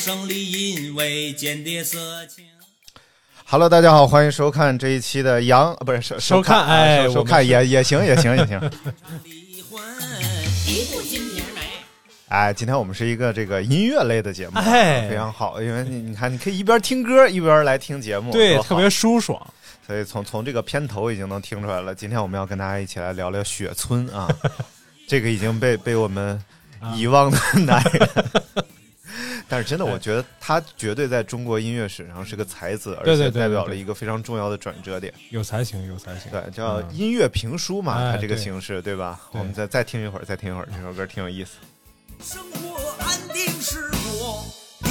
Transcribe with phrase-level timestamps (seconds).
[0.00, 2.46] 胜利因为间谍色情。
[3.44, 8.58] Hello，大家好，欢迎收看这一期的羊，呃不是收收看哎，收看也也行也行也行。
[12.28, 19.38] 哎，今天我们是一个这个音乐类的节目，哎非常好，因为你你看，你可以一边听歌一边来听节目，对，特别舒爽。
[19.86, 21.94] 所以从从这个片头已经能听出来了。
[21.94, 24.26] 今天我们要跟大家一起来聊聊雪村啊，
[25.06, 26.42] 这个已经被被我们
[26.96, 28.08] 遗忘的男人。
[29.48, 35.12] 但是真的，我觉得他绝对在中国音乐史上是个才子，而对对对且代表了一个非常重要的转折点。
[35.30, 36.30] 有才情，有才情。
[36.30, 39.20] 对，叫嗯音乐评书嘛，哎它这个形式，对吧？
[39.32, 41.52] 对我们再再听一会儿，再听一会儿，这首歌挺有意思。
[42.22, 44.44] 生活安定是我
[44.82, 44.88] 的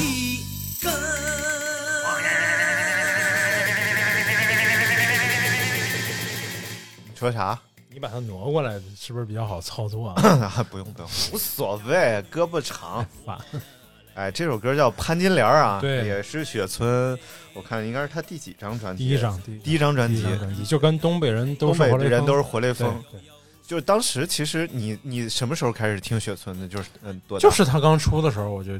[0.81, 0.91] 根。
[7.07, 7.59] 你说啥？
[7.91, 10.21] 你把它挪过来，是不是比较好操作啊？
[10.55, 13.05] 啊，不用不用，无所谓，胳膊长。
[13.25, 13.37] 烦
[14.15, 17.17] 哎，这首歌叫《潘金莲》啊，对也是雪村，
[17.53, 19.07] 我看应该是他第几张专辑？
[19.07, 20.25] 第一张，第第一张专辑。
[20.65, 23.19] 就跟东北人都东北人都是活雷锋，对
[23.65, 26.67] 就是当时其实你你什么时候开始听雪村的？
[26.67, 27.41] 就是嗯多大？
[27.41, 28.71] 就是他刚出的时候我就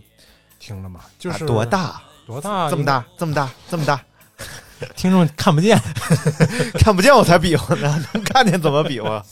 [0.60, 2.02] 听了嘛，就是啊多大？
[2.26, 2.70] 多大？
[2.70, 4.04] 这么大，这么大，这么大，
[4.96, 5.80] 听众看不见。
[6.80, 9.24] 看不见我才比划呢，能看见怎么比划？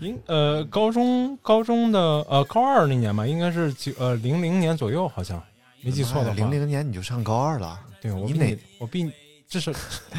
[0.00, 5.42] 应呃，高中高中的呃高二那年吧，应该是九呃零零年左右，好像
[5.80, 6.36] 没记错的话。
[6.36, 9.12] 零零年你就上高二了，对我你哪比你我比你
[9.48, 9.74] 这是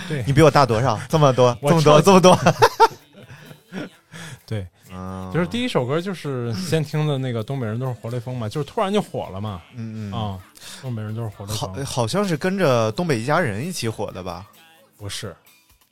[0.08, 1.00] 对 你比我大多少？
[1.10, 2.38] 这么多，这么多，这么多。
[4.48, 9.62] 对，嗯，就是第一首歌就是先听的那个东北人都是活雷锋嘛，就是突然就火了嘛。
[9.76, 10.40] 嗯嗯，啊，
[10.82, 14.46] 东北人都是活雷，锋，好好像是跟着东北一家人一起火的吧？
[14.98, 15.36] 不是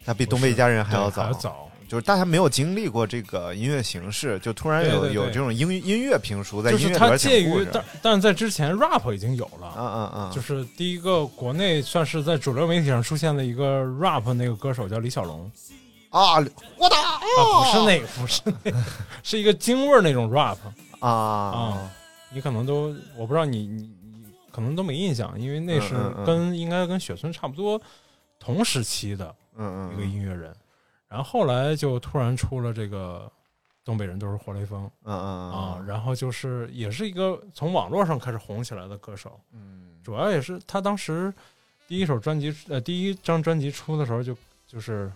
[0.05, 1.33] 那比东北一家人还要早还要。
[1.33, 1.69] 早。
[1.87, 10.31] 就是大家没有经历过这个音乐形式，就突然有有这种音音乐评书，在音乐里边讲故事，介于但但是在之前 rap 已经有了，嗯嗯嗯！
[10.31, 15.51] 就是第一个国内算是在主流媒体上出现的一个 rap 那个歌手叫李小龙
[16.09, 16.35] 啊，
[16.77, 17.19] 我打啊，
[17.59, 18.77] 不是那个，不是那个，
[19.23, 20.57] 是一个京味儿那种 rap
[20.99, 21.09] 啊。
[21.09, 21.91] 啊，
[22.31, 26.13] 你可能都我不知道你你你可能都没印象，因为那是嗯嗯。
[26.17, 27.81] 嗯跟应该跟雪村差不多
[28.39, 30.11] 同时期的嗯一个嗯。
[30.11, 30.55] 音乐人，
[31.13, 33.31] 然后后来就突然出了这个
[33.85, 35.85] 东北人都是活雷锋嗯嗯啊，嗯。
[35.85, 39.91] 然后就是也是一个从网络上开始红起来的歌手，嗯。
[40.03, 41.31] 主要也是他当时
[41.87, 44.35] 第一首专辑呃第一张专辑出的时候就
[44.65, 45.11] 就是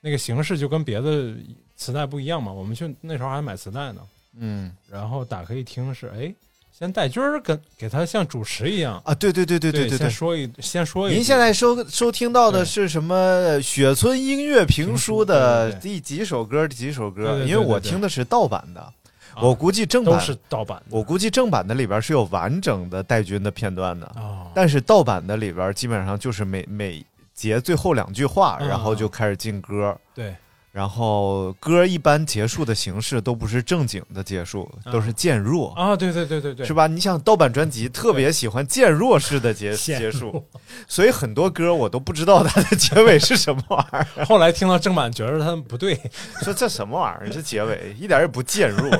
[0.00, 1.32] 那个形式就跟别的
[1.76, 4.02] 磁带不一样嘛，我们去那时候还买磁带呢，
[4.36, 4.76] 嗯。
[4.90, 6.34] 然后打开一听是哎，
[6.76, 9.00] 先带军儿跟给他像主持一样。
[9.04, 9.98] 啊，对对对对对对对。
[9.98, 11.14] 先说一先说一句。
[11.14, 13.60] 您现在收收听到的是什么？
[13.62, 16.66] 雪村音乐评书的第几首歌？
[16.66, 17.38] 第几首歌？
[17.44, 18.92] 因为我听的是盗版的，啊
[19.40, 30.34] 我估计正版都是盗版的我估计正版的里边是有完整的带军的片段的，啊，但是盗版的里边基本上就是每每节最后两句话，嗯然后就开始进歌，对
[30.74, 35.72] 然后歌一般结束的形式都不是正经的结束，嗯都是渐弱。
[35.74, 36.74] 啊，对对对对对，是？
[36.74, 36.88] 吧？
[36.88, 40.44] 你想盗版专辑特别喜欢渐弱式的结 结束，
[40.88, 44.24] 所以很多歌我都不知道它的结尾是什么玩意儿。
[44.26, 45.94] 后来听到正版，觉得他们不对，
[46.42, 47.30] 说这什么玩意儿？
[47.30, 48.90] 这结尾一点也不渐弱，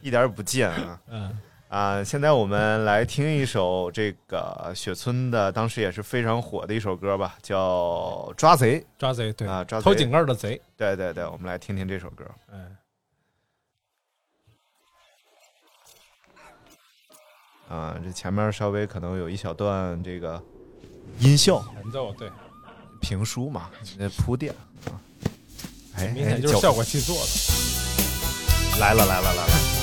[0.00, 0.96] 一点也不渐啊！
[1.10, 1.36] 嗯
[1.72, 8.78] 啊，现在我们来听一首这个雪村的，当时也是非常火的一首歌吧，叫《抓贼》。
[8.98, 12.26] 抓贼，对啊抓贼偷井盖的贼，对对对，我们来听听这首歌。
[12.50, 12.76] 嗯，
[17.70, 20.38] 啊，这前面稍微可能有一小段这个
[21.20, 22.30] 音效前奏，对，
[23.00, 24.54] 评书嘛，那铺垫
[24.84, 25.00] 啊。
[25.96, 28.78] 哎，明显就是效果器做的。
[28.78, 29.48] 来了来了来了。
[29.48, 29.81] 在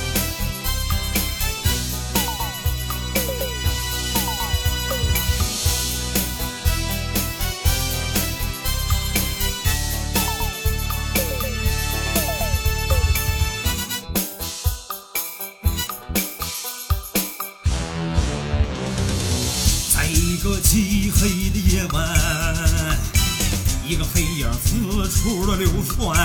[24.14, 26.18] 黑影四处的流窜，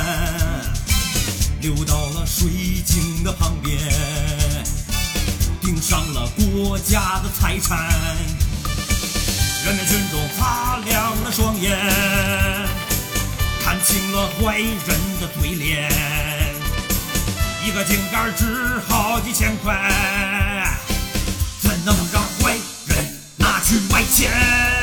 [1.61, 2.49] 流到了水
[2.85, 3.79] 井的旁边，
[5.61, 7.89] 盯上了国家的财产，
[9.65, 11.79] 人民群众擦亮了双眼，
[13.63, 14.79] 看清了坏人
[15.21, 15.91] 的嘴脸。
[17.65, 19.73] 一个井盖值好几千块，
[21.61, 24.74] 怎能让坏人拿去卖钱？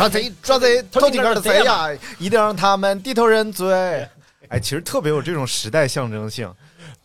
[0.00, 1.88] 抓贼抓贼，偷井盖的贼呀！
[2.18, 4.08] 一定让他们低头认罪。
[4.48, 6.52] 哎，其实特别有这种时代象征性，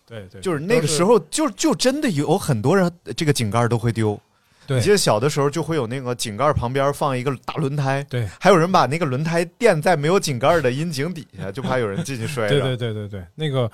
[0.08, 4.20] 对对，就是那个时候就就真的有很多人这个井盖都会丢。
[4.68, 12.60] 对你记得小的时候就会有那个井盖旁边放一个大轮胎，对还有人把那个轮胎垫在没有井盖的阴井底下，就怕有人进去摔着。
[12.60, 13.72] 对对对对对，那个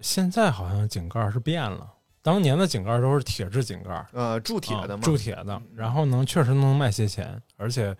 [0.00, 1.86] 现在好像井盖是变了，
[2.24, 7.94] 当年的井盖都是铁质井盖，呃，铸铁的啊嘛，铸铁的，然后能确实能卖些钱，而且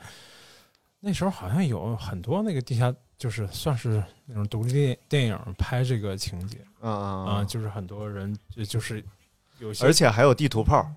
[1.00, 6.56] 那时候好像有很多那个地下，就是算是那种独立电电影拍这个情节。
[6.80, 9.04] 啊嗯啊，嗯，就是很多人就就是
[9.58, 10.90] 有些而且还有地图炮，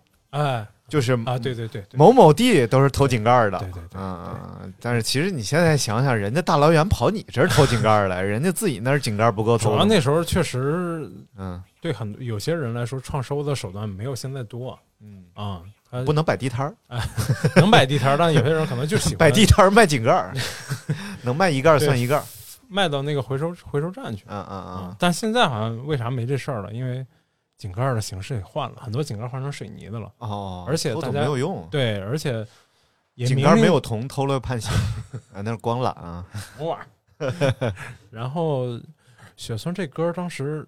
[0.44, 3.60] 哎就是啊，对对对对某某地都是偷井盖的。
[3.60, 9.75] 对对对，嗯但是其实你现在想想，人家大老远跑你这儿偷井盖来，人家自己那儿井盖不够偷的。
[9.75, 15.62] 主要那时候确实嗯对很有些人来说，创收的手段没有现在多嗯，啊。
[15.89, 17.00] 他不能摆地摊儿，
[17.56, 20.33] 能摆地摊儿，但有些人可能就喜欢 摆地摊儿卖井盖儿，
[21.24, 22.24] 能卖一盖儿算一盖儿。
[22.69, 24.24] 卖到那个回收回收站去。
[24.28, 26.74] 嗯嗯啊嗯，但现在好像为啥没这事儿了？
[26.74, 27.06] 因为
[27.57, 30.12] 井盖的形式也换了，很多井盖换成水泥的了。
[30.19, 32.45] 哦，而且大家没有用，对，而且
[33.15, 34.71] 也井盖没有铜，偷了判刑。
[35.33, 36.25] 啊， 那是光缆啊。
[36.59, 36.80] 哇。
[38.12, 38.80] 然后
[39.36, 40.68] 雪村这歌儿当时，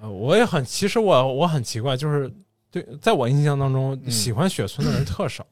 [0.00, 2.32] 呃，我也很，其实我我很奇怪，就是
[2.70, 5.46] 对，在我印象当中，嗯喜欢雪村的人特少，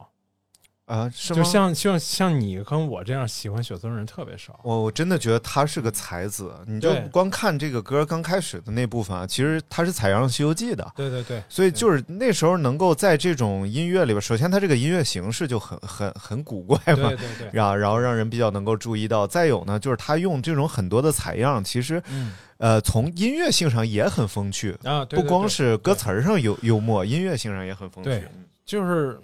[0.87, 1.43] 啊，是吗？
[1.43, 4.59] 就像像像你跟我这样喜欢雪村的人特别少。
[4.63, 19.27] 我我真的觉得他是个才子，你就光看这个歌刚开始的那部分啊，其实他是采样《西游记》的，对对对，所以就是那时候能够在这种音乐里边，首先他这个音乐形式就很很很古怪嘛对，对对，然然后让人比较能够注意到。
[19.27, 28.11] 再有呢，就是他用这种很多的采样，其实嗯呃从音乐性上也很风趣，啊，对不光是歌词儿上有幽默，音乐性上也很风趣。
[28.11, 28.25] 对
[28.65, 29.19] 就是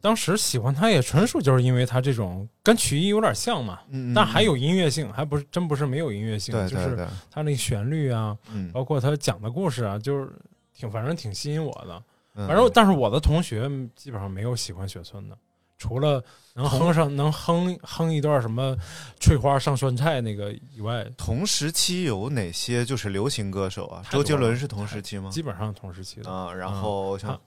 [0.00, 3.80] 当时喜欢他也纯属就是因为他这种跟曲艺有点像嘛，
[4.14, 10.30] 但还有音乐性，还不是真不是没有音乐性，就是他那个旋律啊，嗯，包括他讲的故事啊，就是
[10.74, 12.02] 挺反正挺吸引我的。
[12.34, 15.36] 嗯反正但是我的同学基本上没有喜欢雪村的，
[15.76, 16.22] 除了
[16.54, 18.76] 能哼上能哼哼一段什么
[19.18, 24.04] 翠花上酸菜那个以外，同时期有哪些就是流行歌手啊？
[24.08, 25.30] 周杰伦是同时期吗？
[25.30, 26.30] 基本上同时期的。
[26.30, 27.40] 啊，然后像潘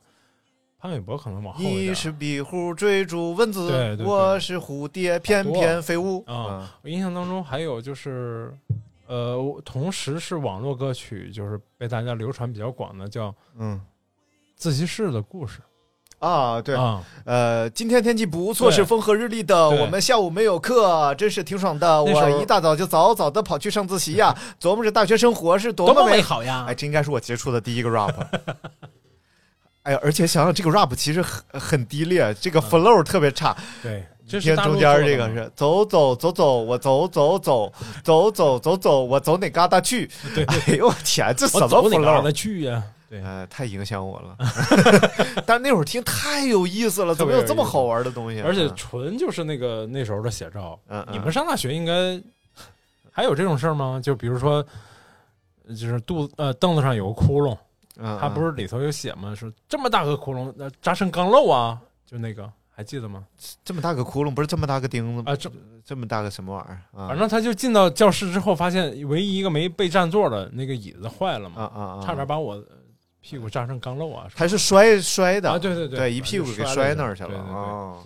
[0.81, 1.62] 潘玮柏可能往后。
[1.62, 8.51] 你是壁虎追逐蚊子，对对对我是蝴蝶翩翩飞舞啊我印象当中还有就是，
[9.06, 13.30] 呃，同时是网络歌曲，就是被大家流传比较广的叫
[13.60, 13.80] 《嗯
[14.56, 15.60] 自习室的故事》
[16.28, 19.70] 啊，对，啊，呃，今天天气不错，是风和日丽的。
[19.70, 22.03] 我们下午没有课，真是挺爽的。
[22.03, 26.65] 我一大早就早早的跑去上自习呀， 琢磨着大学生活是多多么美美好呀！
[26.67, 28.13] 哎，这应该是我接触的第一个 rap。
[29.84, 33.56] 哎呀，而且想想这个 rap 其实很很低劣，这个 flow 特别差。
[33.82, 37.74] 对，这是大陆中间这个是走走走走，我走走走
[38.04, 40.10] 走走走走，我走哪旮瘩去？
[40.36, 42.24] 对对哎呦我天，这什么 flow？
[42.24, 42.84] 达去呀？
[43.10, 44.38] 对，呃，太影响我了。
[45.46, 48.46] 但是那会儿听太有意思了，怎么有这么好玩的东西啊？
[48.48, 50.80] 而且纯就是那个那时候的写照。
[50.88, 52.22] 嗯，嗯你们上大学应该
[53.12, 54.00] 还有这种事儿吗？
[54.02, 54.66] 就比如说，
[55.68, 57.58] 就是肚子呃凳子上有个窟窿，
[57.98, 59.33] 嗯，它不是里头有写吗？
[59.36, 63.25] 说这么大个窟窿，那扎成钢漏啊，就那个还记得吗？
[63.63, 65.31] 这么大个窟窿，不是这么大个钉子吗？
[65.31, 65.51] 啊，这
[65.83, 67.01] 这么大个什么玩意儿？
[67.01, 72.03] 啊反正他就进到教室之后，发现唯一一个没被占座的那个椅子坏了啊嘛，啊啊！
[72.05, 72.63] 差点把我
[73.19, 74.27] 屁股扎成钢漏啊！
[74.33, 77.29] 还是摔摔的啊，对对对，对，一屁股给摔摔那儿去了。
[77.29, 78.03] 对对对，哦，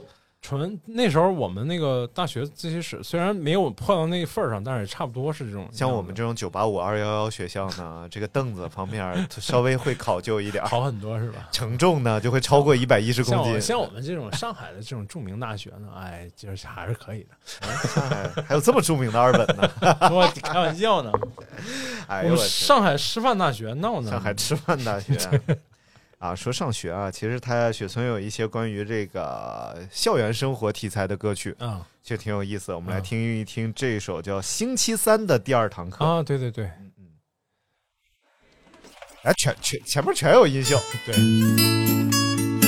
[0.48, 5.68] 纯那时候我们那个大学自习室虽然没有破到那份儿上，但是也差不多是这种。
[5.72, 9.04] 像我们这种九八五二幺幺学校呢，这个凳子方面
[9.42, 11.50] 稍微会考究一点，好很多是吧？
[11.52, 13.44] 承重呢就会超过一百一十公斤。
[13.44, 17.30] 像我像我们这种上海的这种著名大学呢，哎，就是还是可以的。
[17.88, 19.68] 上海还有这么著名的二本呢？
[20.14, 21.12] 我开玩笑呢，
[22.08, 22.36] 哎呦！
[22.36, 25.18] 上海师范大学闹呢，上海师范大学
[26.18, 32.76] 啊，说上学啊，其实他雪村有一些关于这个校园生活题材的歌曲，嗯其实挺有意思的。
[32.76, 36.06] 我们来啊听一听这一首叫《星期三的第二堂课》。
[36.08, 36.70] 啊，对对对
[39.24, 41.16] 哎，全全前面全有音效，对，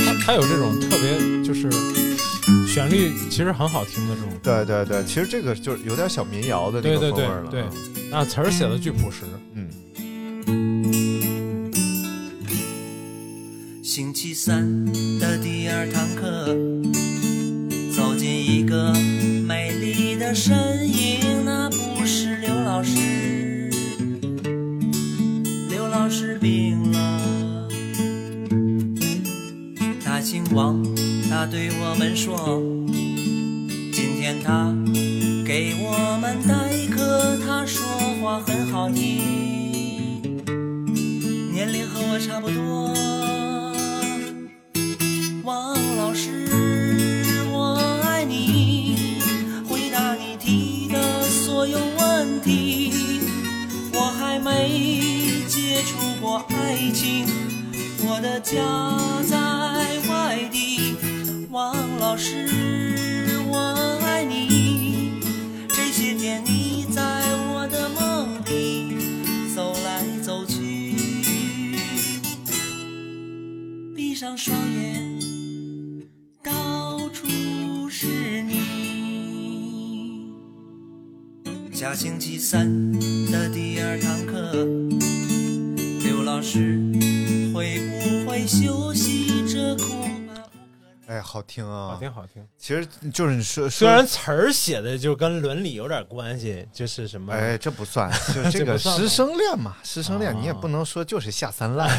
[0.03, 1.69] 他他有这种特别就是
[2.67, 4.39] 旋律其实很好听的这种。
[4.41, 7.51] 对对对，其实这个就是有点小民谣的那对对对个风味儿了。
[7.51, 7.63] 对，
[8.09, 9.23] 那词儿写的巨朴实。
[9.53, 9.66] 嗯，
[13.87, 14.83] 星期三
[15.17, 16.47] 的第二堂课，
[17.95, 18.93] 走进一个
[19.47, 20.53] 美丽的身
[20.85, 23.69] 影，那不是刘老师，
[25.69, 27.69] 刘老师病了。
[30.03, 30.83] 他姓王，
[31.29, 32.61] 他对我们说，
[33.93, 34.75] 今天他
[35.45, 37.87] 给我们代课，他说
[38.21, 39.21] 话很好听。
[41.53, 42.86] 年龄和我差不多。
[58.49, 58.63] 家
[59.23, 59.37] 在
[60.07, 60.95] 外地。
[61.51, 62.47] 王老师，
[63.49, 65.19] 我爱你，
[65.67, 67.01] 这些天你在
[67.51, 68.95] 我的梦里
[69.53, 70.95] 走来走去。
[73.93, 75.19] 闭上双眼，
[76.41, 77.27] 到处
[77.89, 80.31] 是你。
[81.73, 82.93] 下星期三
[83.29, 84.65] 的第二堂课，
[86.05, 86.79] 刘老师
[88.47, 88.86] 不
[91.17, 101.89] 哎，好听啊，好听好听，其实就是你说，虽然词儿写的就跟伦理有点关系，就是什么，哎，这不算， 就这个师生恋嘛，师生恋啊你也不能说就是下三滥。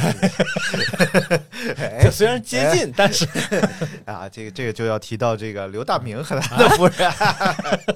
[2.13, 3.27] 虽然接近，但是
[4.07, 7.11] 啊，这个这个就要提到这个刘大明和他的夫人。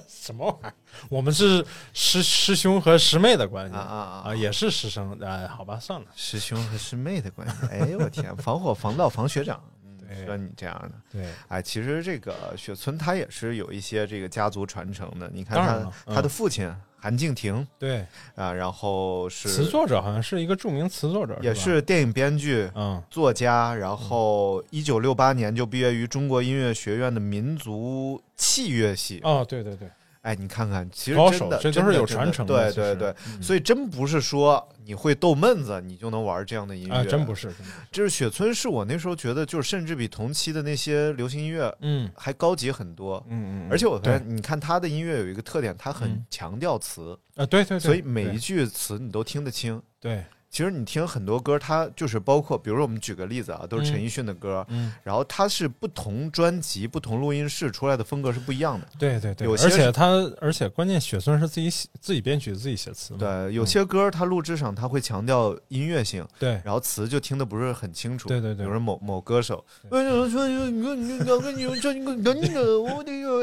[0.09, 0.75] 什么玩意儿？
[1.09, 3.75] 我们是师师兄和师妹的关系。
[3.75, 7.55] 啊啊啊啊，也是师生，啊，好吧，算了，师兄和师妹的关系。
[7.71, 9.61] 哎呦我天，防火防盗防学长，
[10.25, 10.93] 说你这样的。
[11.13, 15.31] 对，哎，其实这个雪村他也是有一些这个家族传承的。
[15.33, 29.21] 你看他他的父亲韩敬亭对，啊，然后是词作者好像是一个著名词作者，也，是电影编剧、嗯，作家，然后一九六八年就毕业于中国音乐学院的民族器乐系。
[29.25, 29.89] 哦，对对对，
[30.23, 37.53] 哎，你看看，其实高真的都是有传承的对对对，嗯所以真不是说你会逗闷子你就能玩这样的音乐，啊，真不是，
[37.91, 43.25] 就是雪村是我那时候觉得，就是甚至比同期的那些流行音乐嗯还高级很多。
[43.29, 49.83] 嗯嗯，而且我发对现，你看他的音乐有一个特点，他很嗯强调词，啊，对对对，所以每一句词你都听得清。
[49.99, 58.87] 对，其实你听很多歌，它就是包括，比如说我们举个例子啊，都是陈奕迅的歌，嗯，然后它是不同专辑、不同录音室出来的风格是不一样的。
[58.99, 60.09] 对对对，有些而且他，
[60.43, 68.29] 而且关键雪村是自己写自己编曲自己写词，对，有些歌它录制上它会强调音乐性，对然后词就听的不是很清楚。
[68.29, 69.65] 对对对比如说某某歌手，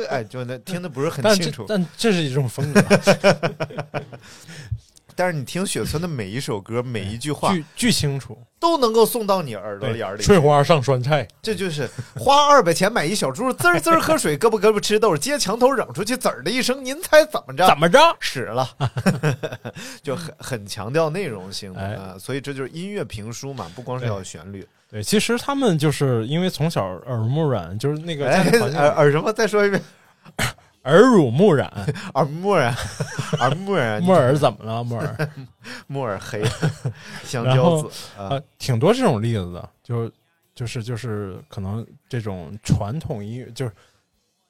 [0.09, 1.65] 哎，就那听得不是很清楚。
[1.67, 2.79] 但这是一种风格，
[5.19, 10.23] 但是你听雪村的每一首歌、每一句话巨巨清楚，都能够送到你耳朵眼儿里。
[10.23, 17.67] 翠花上酸菜，这就是花二百钱买一小猪，滋儿滋儿喝水，胳膊胳膊吃豆，接墙头扔出去，滋儿的一声，您猜怎么着？
[17.67, 17.99] 怎么着？
[18.21, 18.69] 屎了，
[20.01, 24.65] 就很很强调内容性的哎啊，所以这就是音乐评书嘛，不光是要旋律。
[24.89, 29.33] 对，其实他们就是因为从小耳濡目染，就是那个耳耳什么？
[29.33, 29.83] 再说一遍，
[30.83, 31.71] 耳濡目染。
[32.15, 32.73] 耳木耳，
[33.39, 34.83] 耳目染， 木耳怎么了？
[34.83, 35.29] 木耳
[35.87, 36.43] 木耳黑，
[37.23, 40.11] 香蕉后子啊啊，挺多这种例子的，就
[40.55, 43.71] 就是就是可能这种传统音乐，就是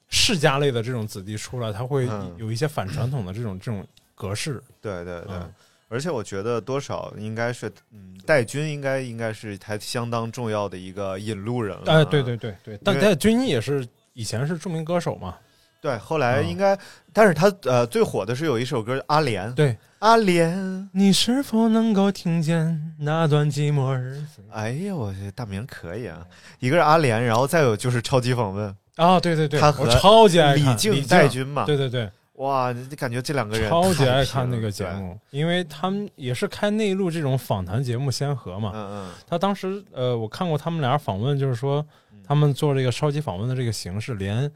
[0.08, 4.62] 世家类的这种子弟出来，他会嗯有一些反传统的这种这种格式。
[4.80, 5.36] 对对对。
[5.36, 5.52] 嗯
[5.92, 11.92] 而且我觉得多少应该是，嗯，戴军应该应该是他相当重要的一个引路人了。
[11.92, 15.36] 哎，对对对对，但戴军也是以前是著名歌手嘛，
[15.80, 16.78] 对，后来嗯应该，
[17.12, 19.76] 但是他呃最火的是有一首歌《阿莲》，对。
[20.00, 24.42] 阿莲，你是否能够听见那段寂寞日子？
[24.50, 26.26] 哎呀，我这大名可以啊！
[26.58, 38.88] 一个是阿莲，然后再有就是超级访问，啊，对对对，他和我超级李静、戴军嘛，对对对，哇，你感觉这两个人超级爱看那个节，目，因为他们也是开内陆这种访谈节目先河嘛嗯。
[38.90, 41.84] 嗯他当时呃，我看过他们俩访问，就是说
[42.26, 44.50] 他们做这个超级访问的这个形式，连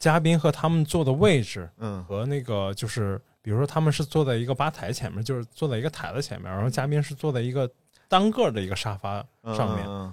[0.00, 2.02] 嘉宾和他们坐的位置嗯。
[2.02, 7.70] 和那个就是，比如说他们是坐在一个吧台前面，就是坐在一个台子前面，然后嘉宾是坐在一个
[8.08, 10.12] 单个的一个沙发嗯，上面，嗯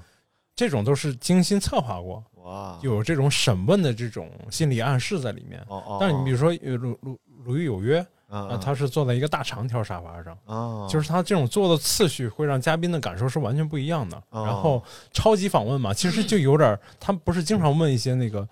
[0.55, 5.59] 这种都是精心策划过，嗯哇，有这种审问的这种心理暗示在里面。
[5.67, 8.49] 哦哦，但是你比如说呃鲁鲁鲁豫有约嗯。
[8.49, 10.35] 啊，他是坐在一个大长条沙发上。
[10.45, 14.17] 哦，就是他这种做的次序会让嘉宾的感受是完全不一样的。
[14.31, 14.43] 哦。
[14.45, 18.47] 然后超级访问嘛，其实就有点儿，他不是经常问一些那个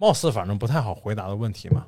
[0.00, 1.84] 貌似反正不太好回答的问题嘛，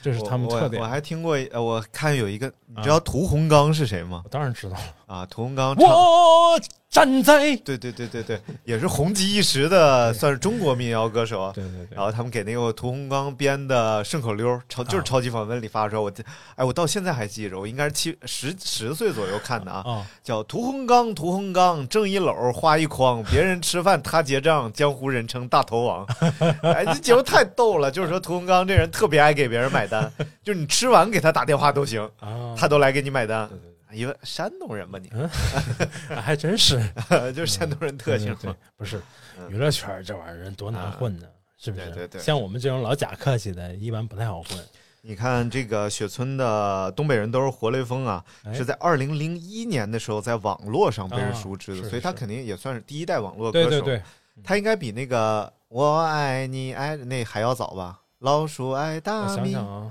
[0.00, 0.80] 这是他们特点。
[0.80, 4.28] 我我还听过，呃，我看有一个，你知道屠洪刚是谁吗我？
[4.30, 6.58] 当然知道了，啊，屠洪刚唱，我
[6.90, 11.52] 站在对对对对对，也是红极一时的，算是中国民谣歌手啊。
[11.54, 16.12] 对对对然后他们给那个屠洪刚编的顺口溜，超就是啊超级访问里发的时候，我
[16.56, 26.04] 哎，我到现在还记着，我应该是七十十岁左右看的啊，啊，叫屠洪刚，屠洪刚挣一篓花一筐，别人吃饭他结账，江湖人称大头王。
[26.62, 33.56] 哎，这节目太逗了，就是说屠洪刚这人特别爱给别人买单，就是你吃完给他打电话都行，啊，他都来给你买单对。
[33.56, 36.80] 对因为山东人吧，你对还真是
[37.34, 38.54] 就是山东人特性对。
[38.76, 39.00] 不是
[39.38, 41.26] 嗯娱乐圈这玩意儿人多难混呢，
[41.58, 41.86] 是不是？
[41.86, 44.58] 对对对像我们这种老假客气的，一般不太好混。
[45.02, 53.70] 你看这个雪村的东北人都是活雷锋啊，哎是在二零零一年的时候在网络上被人熟知的，啊所以他肯定也算是第一代网络歌手。
[53.70, 54.02] 对对对，
[54.44, 58.00] 他应该比那个我爱你爱那还要早吧？
[58.18, 59.90] 老鼠爱大米，想想啊，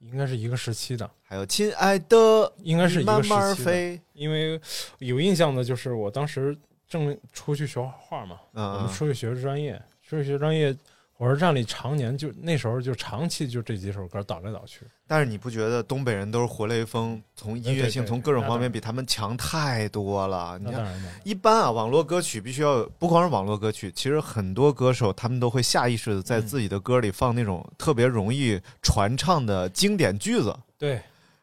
[0.00, 3.40] 应该是一个时期的，还有亲爱的，应该是一个慢时期的。
[3.40, 4.00] 慢飞。
[4.14, 4.60] 因为
[4.98, 6.56] 有印象的就是我当时
[6.88, 10.74] 正出去学画画嘛，我们嗯，出去学专业，出去学专业，
[11.18, 14.82] 火车站里常年就那时候就长期就这几首歌倒来倒去。
[15.04, 20.56] 但是你不觉得东北人都是活雷锋，从音乐性、从各种方面比他们强太多了？
[20.60, 30.56] 你看，那当然了，一般啊，网络歌曲必须要有，不光是网络歌曲，其实很多歌手他们都会下意识的在嗯自己的歌里放那种特别容易传唱的经典句子。
[30.78, 31.00] 对，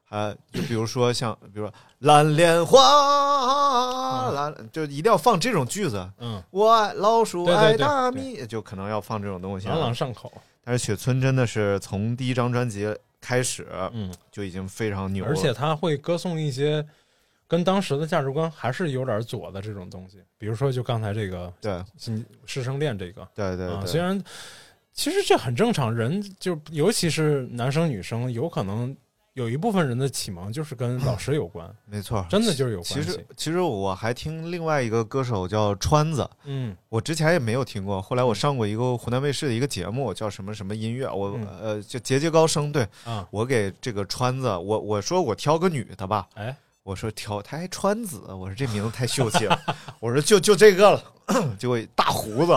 [0.09, 6.09] 啊，就比如说像，比如说蓝莲花，蓝就一定要放这种句子。
[6.19, 9.71] 嗯，我爱老鼠爱对对对大米，就可能要放这种东西啊。
[9.71, 10.31] 朗朗上口。
[10.63, 16.85] 但是雪村真的是从第一张专辑开始嗯，就已经非常牛了，而且他会歌颂一些
[17.47, 24.19] 跟当时的价值观还是有点左的这种东西，比如说就刚才这个对新师生恋这个啊，对对对，虽然
[24.93, 28.95] 其实这很正常，人就尤其是男生女生，有可能
[29.35, 33.27] 有一部分人的启蒙就是跟老师有关， 没错，真的就是有关系其实。
[33.35, 36.75] 其实我还听另外一个歌手叫川子，嗯。
[36.87, 41.47] 我之前也没有听过，后来我上过一个湖南卫视的一个节目，叫什么什么音乐，我、嗯。
[41.61, 49.59] 呃就节节高升，对啊，我给这个川子，我我说我挑个女的吧，哎，我说挑，他还川子，我说这名字太秀气了，
[49.99, 51.03] 我说就就这个了，
[51.59, 52.53] 结果大胡子，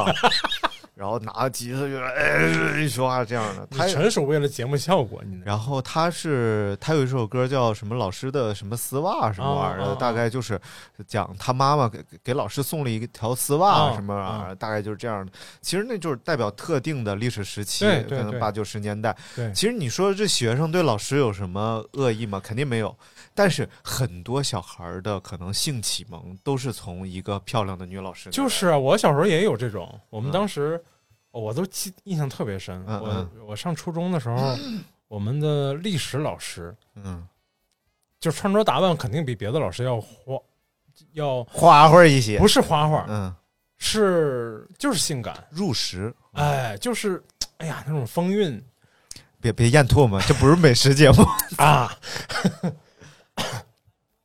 [0.99, 10.61] 然后拿吉他就哎一说话这样的，他纯属为了节目效果，你然后他是他有一首歌叫什么老师的什么丝袜什么玩意儿大概就是
[11.07, 15.31] 讲他妈妈给给老师送了一条丝袜哦什么玩意儿，大概就是这样的。
[15.61, 19.17] 其实那就是代表特定的历史时期，可能八九十年代。
[19.37, 22.41] 对其实你说这学生对老师有什么恶意吗？
[22.43, 22.93] 肯定没有。
[23.35, 30.88] 但是很多小孩儿的可能性启蒙都是从一个漂亮的女老师就是啊，我小时候也有这种，我们嗯当时、哦
[31.39, 32.83] 我都记印象特别深。
[32.87, 34.57] 嗯嗯我我上初中的时候，
[35.09, 37.27] 我们的历史老师嗯
[38.21, 40.37] 就穿着打扮肯定比别的老师要花，
[41.13, 43.35] 要花花一些不，是花花，嗯，
[43.79, 46.13] 是就是性感，入时。
[46.33, 47.23] 哎，就是
[47.59, 48.63] 哎呀那种风韵
[49.41, 51.25] 别别咽唾沫，这不是美食节目。
[51.63, 51.97] 啊。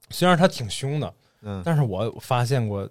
[0.09, 2.87] 虽然他挺凶的，嗯，但是我发现过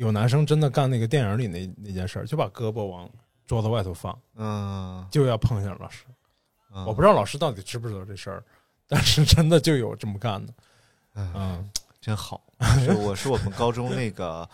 [0.00, 3.06] 有男生真的干那个电影里那那件事儿，就把胳膊往
[3.46, 6.04] 桌子外头放，嗯，就要碰一下老师。
[6.74, 8.42] 嗯我不知道老师到底知不知道这事儿，
[8.88, 10.54] 但是真的就有这么干的。
[11.16, 12.40] 嗯嗯真好。
[12.82, 14.48] 是我是我们高中那个，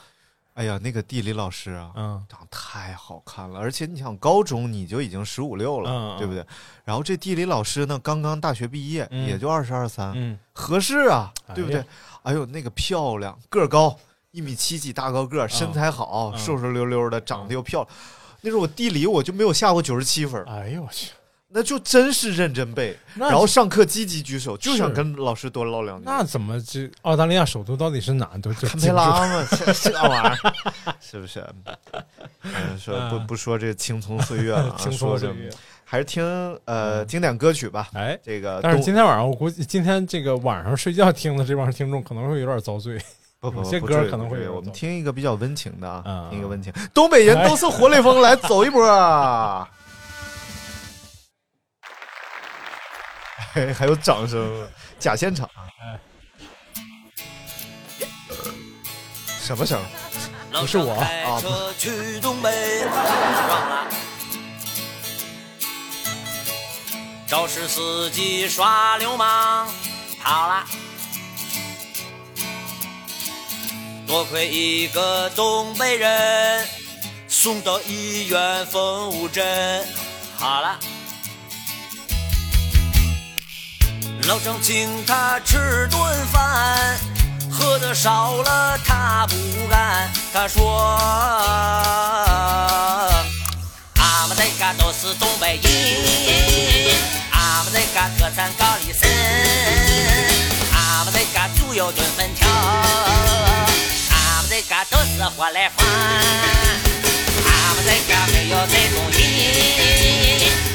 [0.54, 3.60] 哎呀，那个地理老师啊，嗯长太好看了。
[3.60, 6.44] 而且你想，高中你就已经十五六了，对不对？
[6.84, 11.84] 然后这地理老师呢，刚刚大学毕业，嗯也就二十二三，嗯，合适啊，对不对？
[12.24, 13.96] 哎呦，那个漂亮，个儿高，
[14.36, 17.88] 一米七几大高个儿，身材好，嗯瘦瘦溜溜的，长得又漂亮。
[18.42, 21.10] 那时候我地理我就没有下过九十七分，哎呦我去，
[21.48, 26.04] 那就真是认真背，然后上课积极举手，就想跟老师多唠两句。
[26.04, 31.42] 那怎么这澳大利亚首都到底是哪都就堪培拉嘛，这这 玩意儿是不是？
[32.42, 35.50] 嗯，说不嗯不说这青葱岁月了啊， 轻说这松岁月。
[35.88, 36.22] 还是听
[36.66, 37.88] 呃嗯经典歌曲吧。
[37.94, 43.00] 哎，这个但是今天晚上我估计今天这个晚上睡觉听的这帮听众可能会有点遭罪。
[43.50, 46.72] 不不有些歌可能会我们听一个比较温情的啊，嗯听一个温情。
[46.92, 48.86] 东北人都是活雷锋，来走一波
[53.74, 55.48] 还有掌声，假现场。
[55.80, 55.98] 哎
[59.40, 59.80] 什么声？
[60.52, 62.94] 不是我开车去东北闯
[63.70, 63.86] 啦，
[67.28, 69.68] 肇事司机耍流氓
[70.20, 70.64] 跑啦，
[74.06, 76.64] 多亏一个东北人
[77.28, 79.84] 送到医院缝五针，
[80.36, 80.78] 好了。
[84.28, 86.00] 老张请他吃顿
[86.32, 86.96] 饭，
[87.50, 89.34] 喝的少了他不
[89.68, 90.08] 干。
[90.32, 90.96] 他说
[93.98, 96.96] ：“俺们这嘎都是东北人，
[97.32, 99.10] 俺们这嘎特产高丽参，
[100.72, 102.48] 俺们这嘎猪油炖粉条，
[104.68, 105.86] 俺都是活来饭，
[107.46, 109.18] 俺们这嘎没有这种人，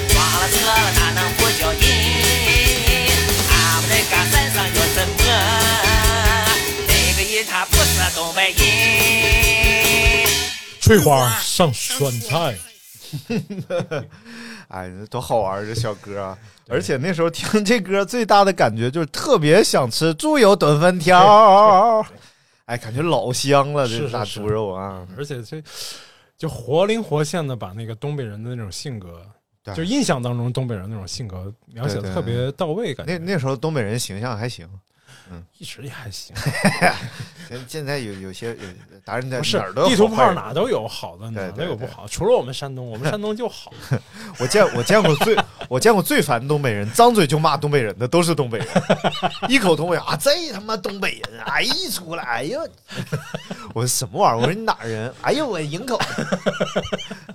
[0.09, 1.79] 装了车了哪能不叫人？
[3.49, 5.13] 俺们这嘎山上有什么？
[6.87, 8.59] 那个人他不是东北人。
[10.79, 12.55] 翠花上酸菜，
[14.69, 16.37] 哎，多好玩这小歌啊！
[16.69, 22.03] 而且那时候听这歌最大的感觉就是特别想吃猪油炖粉条，
[22.65, 25.05] 哎，感觉老香了，这大猪肉啊！
[25.17, 25.61] 而且这
[26.37, 29.25] 就活灵活现的把那个东北人的那种性格，
[29.75, 34.67] 就印象当中东北人那种性格描写的特别到位，感觉那那时候东北人形象还行，
[35.29, 36.35] 嗯一直也还行。
[37.47, 42.07] 现现在有有些有达人在不是地图炮哪都有好的，哪都有不好。
[42.07, 43.71] 除了我们山东，我们山东就好。
[44.39, 45.35] 我见我见过最
[45.71, 48.67] 我见过最烦东北人，张嘴就骂东北人的都是东北人，
[49.47, 52.59] 一口东北啊，这他妈东北人，哎一出来，哎呦，
[53.73, 54.41] 我说什么玩意儿？
[54.41, 55.13] 我说你哪儿人？
[55.21, 56.05] 哎呦我营口的，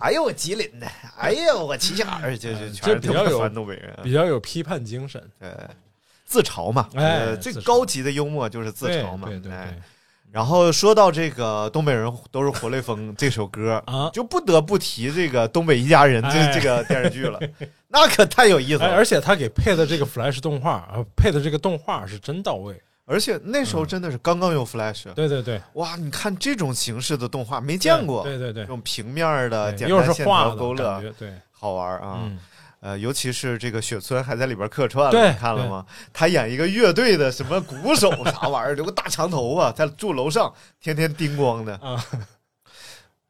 [0.01, 5.49] 哎呦我吉林的，哎呦我齐齐哈尔，就就全是比较有东北人，比较有批判精神，对，
[6.27, 9.51] 自嘲嘛，哎呃最高级的幽默就是自嘲嘛，对对
[10.31, 17.41] 然后说到这个东北人都是活雷锋这首歌啊就不得不提这个《东北一家人》这、哎这个电视剧了，
[18.01, 18.95] 那可太有意思哎，了。
[18.95, 22.81] 而且他给配的这个 Flash 动画，呃，配的这个动画是真到位。
[23.09, 32.23] 而且那时候真的是刚刚有 Flash，、对对对，哇，你看这种形式的动画没见过，对对对这种平面的，又简单线是画的条勾勒对，好玩啊。
[32.25, 32.39] 嗯，
[32.81, 35.87] 呃，尤其是这个雪村还在里边客串了，你看了吗？
[36.13, 41.77] 他演一个乐队的什么鼓手啥玩意儿，留个大长头发，在住楼上，天天叮咣的。
[41.77, 42.05] 啊，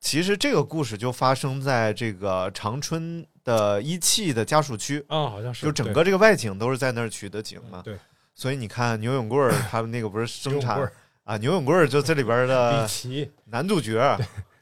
[0.00, 7.80] 其实这个故事就发生在这个长春的一汽的家属区，啊，好像是，就整个这个外景都是在那儿取的景嘛。
[7.82, 7.96] 对，
[8.34, 10.78] 所以你看牛永贵儿他们那个不是生产
[11.24, 13.30] 啊，牛永贵儿就这里边的 李的琦。
[13.46, 14.18] 男主角。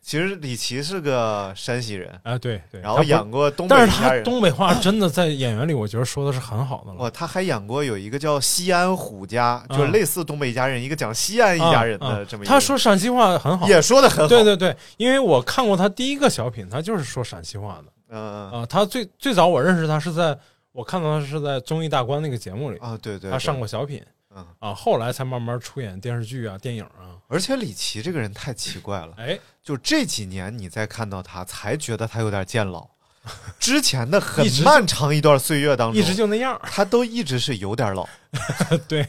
[0.06, 4.20] 其实李琦是个山西人，啊，对对，然后演过东北但是他。
[4.20, 6.98] 东北话真的在演员里，我觉得说的是很好的了。
[6.98, 12.52] 哇，他还演过有一个叫《西安虎家》，就类似东北一家人，一个讲西安一家人的这么一个。
[12.52, 14.28] 他说陕西话很好，也说的很好。
[14.28, 18.66] 对对对，因为我看过他第一个小品，他就是说陕西话的嗯嗯啊。
[18.66, 20.38] 他最最早我认识他是在
[20.72, 24.02] 我看到他是在综艺大观那个节目里，啊，对对，他上过小品
[24.34, 27.18] 嗯，啊，后来才慢慢出演电视剧啊、电影啊。
[27.28, 32.88] 而且李琦这个人太奇怪了，哎，就这几年你再看到他，才觉得他有点渐老。
[33.58, 36.60] 之前的很漫长一段岁月当中，一直就那样。
[36.64, 38.06] 他都一直是有点老，
[38.86, 39.06] 对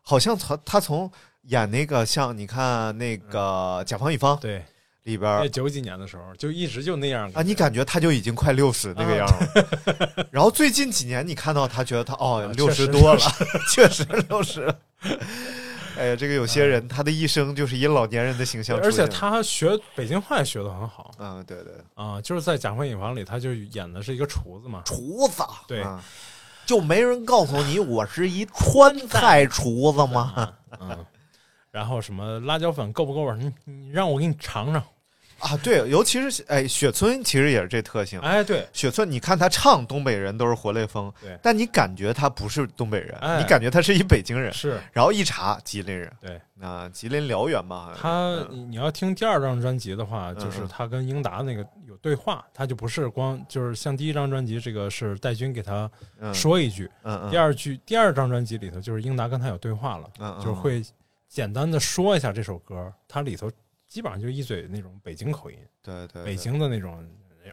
[0.00, 1.10] 好像从他从
[1.42, 4.64] 演那个像你看那个《甲方乙方》对，
[5.08, 10.26] 里边在九几年的时候就一直就那样啊，你感觉他就已经快六十那个样了。
[10.30, 13.20] 然后最近几年你看到他，觉得他哦啊六十多了，
[13.72, 14.78] 确实六十了。
[15.96, 24.82] 哎呀，这个有些人他的一生就是以老年人的形象出而，且他学北京话也学的很好嗯，对对，啊，就是在《甲方乙方》里，他就演的是一个厨子嘛。
[24.84, 26.00] 厨子对啊
[26.66, 30.52] 就没人告诉你我是一川菜厨子吗？
[30.78, 31.04] 嗯，
[31.70, 33.36] 然后什么辣椒粉够不够味儿？
[33.36, 34.82] 你你让我给你尝尝。
[35.40, 38.18] 啊，对，尤其是哎，雪村其实也是这特性。
[38.20, 44.80] 哎，对，雪村，你看他唱东北人都是活雷锋，对但你感觉他不是东北人，哎你感觉他是一北京人，是。
[44.92, 50.68] 然后一查吉林人，对啊，吉林辽源嘛，他是，你你要听第二张专辑的话，就是嗯。
[50.68, 60.82] 他跟英达那个有对话，他就不是光就是像第一张专辑这个是戴军给他嗯说一句，嗯嗯，第二句第二张专辑里头就是英达跟他有对话了，嗯嗯就是会
[61.28, 63.50] 简单的说一下这首歌，它里头
[63.88, 67.04] 基本上就一嘴那种北京口音，对对，北，京的那种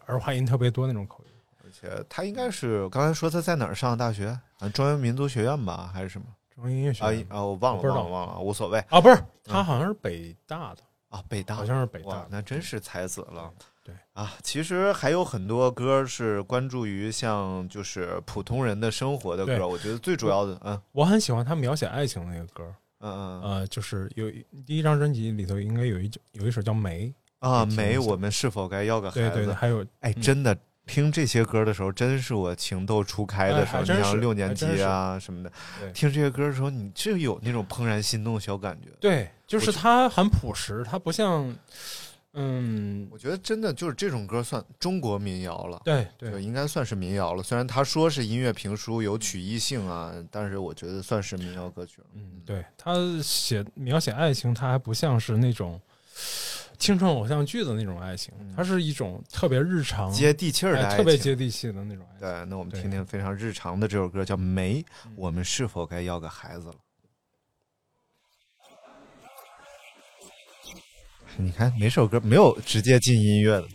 [0.06, 1.32] 儿化音特别多那种口音。
[1.64, 4.28] 而且他应该是刚才说他在哪儿上的大学？
[4.60, 6.28] 啊，中央民族学院吧，还是什么？
[6.54, 8.04] 中央音乐学啊院啊，我忘了，不知道。
[8.04, 8.80] 忘了，忘了，无所谓。
[8.90, 11.24] 啊，不是，他好像是北大的，啊。
[11.28, 11.56] 北大。
[11.56, 13.52] 好像是北大，，那真是才子了。
[13.84, 20.82] 对啊，其实还有很多歌是关注于像就是普通人的生活的歌，我觉得最主要的，嗯。
[20.92, 22.74] 我很喜欢他描写爱情的那个歌，
[23.06, 24.32] 嗯嗯呃，就是有
[24.66, 27.14] 第一张专辑里头应该有一有一首叫《梅》，
[27.48, 29.20] 啊，梅，我们是否该要个孩子？
[29.20, 33.82] 对对对，还有哎，嗯真的听这些歌的时候，真是我情窦初开的时候。
[33.82, 35.52] 你像六年级啊什么的，
[35.94, 38.90] 听这些歌的时候，你就有那种怦然心动的小感觉。
[39.00, 41.56] 对，就是它很朴实，它不像，
[42.36, 45.82] 嗯，我觉得真的就是这种歌算中国民谣了。
[45.84, 47.42] 对对，对，应该算是民谣了。
[47.42, 52.08] 虽然他说是音乐评书有曲艺性啊，但是我觉得算是民谣歌曲了。
[52.14, 52.94] 嗯，对他
[53.24, 55.80] 写描写爱情，他还不像是那种
[56.78, 62.28] 青春偶像剧的那种爱情，它是一种特别日常、接地气儿的爱情，哎特别接地气的那种爱情。
[62.28, 64.82] 对，那我们听听非常日常的这首歌，叫《梅》，
[65.16, 66.76] 我们是否该要个孩子了？
[71.38, 73.68] 你看，每首歌没有直接进音乐的。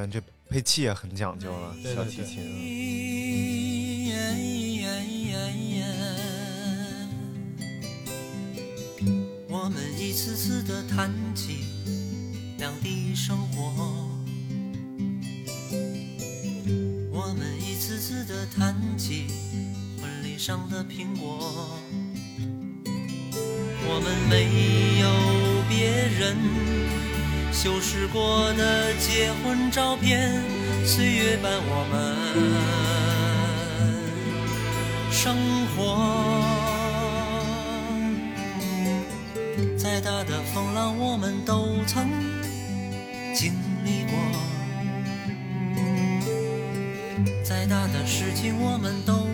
[0.00, 2.38] 嗯，这配器也很讲究了，小提琴。
[9.48, 11.64] 我们一次次的谈起
[12.58, 14.08] 两地生活，
[17.10, 19.26] 我们一次次的谈起
[20.00, 21.76] 婚礼上的苹果，
[22.84, 25.10] 我们没有
[25.68, 26.36] 别人
[27.60, 30.30] 修饰过的结婚照片，
[30.86, 32.14] 岁月伴我们
[35.10, 35.34] 生
[35.74, 36.38] 活。
[39.76, 42.08] 再大的风浪，我们都曾
[43.34, 43.52] 经
[43.84, 44.14] 历过；
[47.42, 49.26] 再大的事情，我们都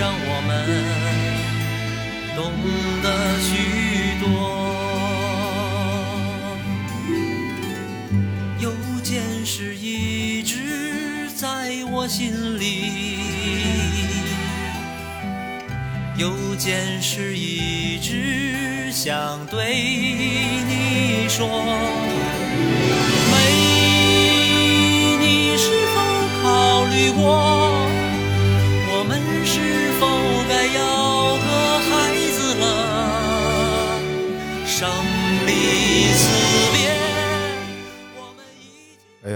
[0.00, 0.50] 让我们
[2.34, 2.40] 懂
[3.02, 3.06] 得
[3.42, 4.24] 许多。
[8.58, 13.18] 有件事一直在我心里，
[16.16, 19.74] 有件事一直想对
[20.66, 21.46] 你说。
[23.30, 23.36] 没，
[25.20, 26.00] 你是否
[26.40, 27.69] 考虑过，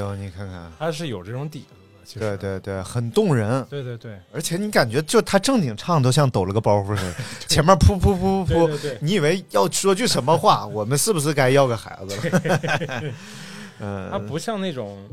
[0.05, 2.05] 呦，你看看，他是有这种底子的。
[2.05, 3.64] 其实对对对，很动人。
[3.71, 7.14] 对对对而且你感觉就他正经唱都像抖了个包袱似的，
[7.49, 10.67] 前面噗噗噗噗噗，你以为要说句什么话？
[10.69, 13.12] 我们是不是该要个孩子了？
[13.81, 15.09] 嗯，他不像那种，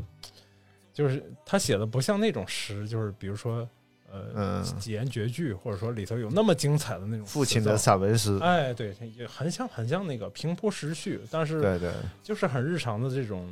[0.92, 3.66] 就是他写的不像那种诗，就是比如说
[4.12, 11.90] 呃嗯几言绝句，或者说里头有那么精彩的那种父亲的散文诗，哎，对，也很像很像那个平铺时序，但是对对，
[12.22, 13.48] 就是很日常的这种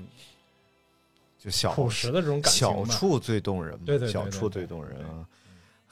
[1.42, 2.74] 就小朴实的这种感情吧。
[2.74, 5.24] 小处最动人嘛，对对对对小处最动人啊。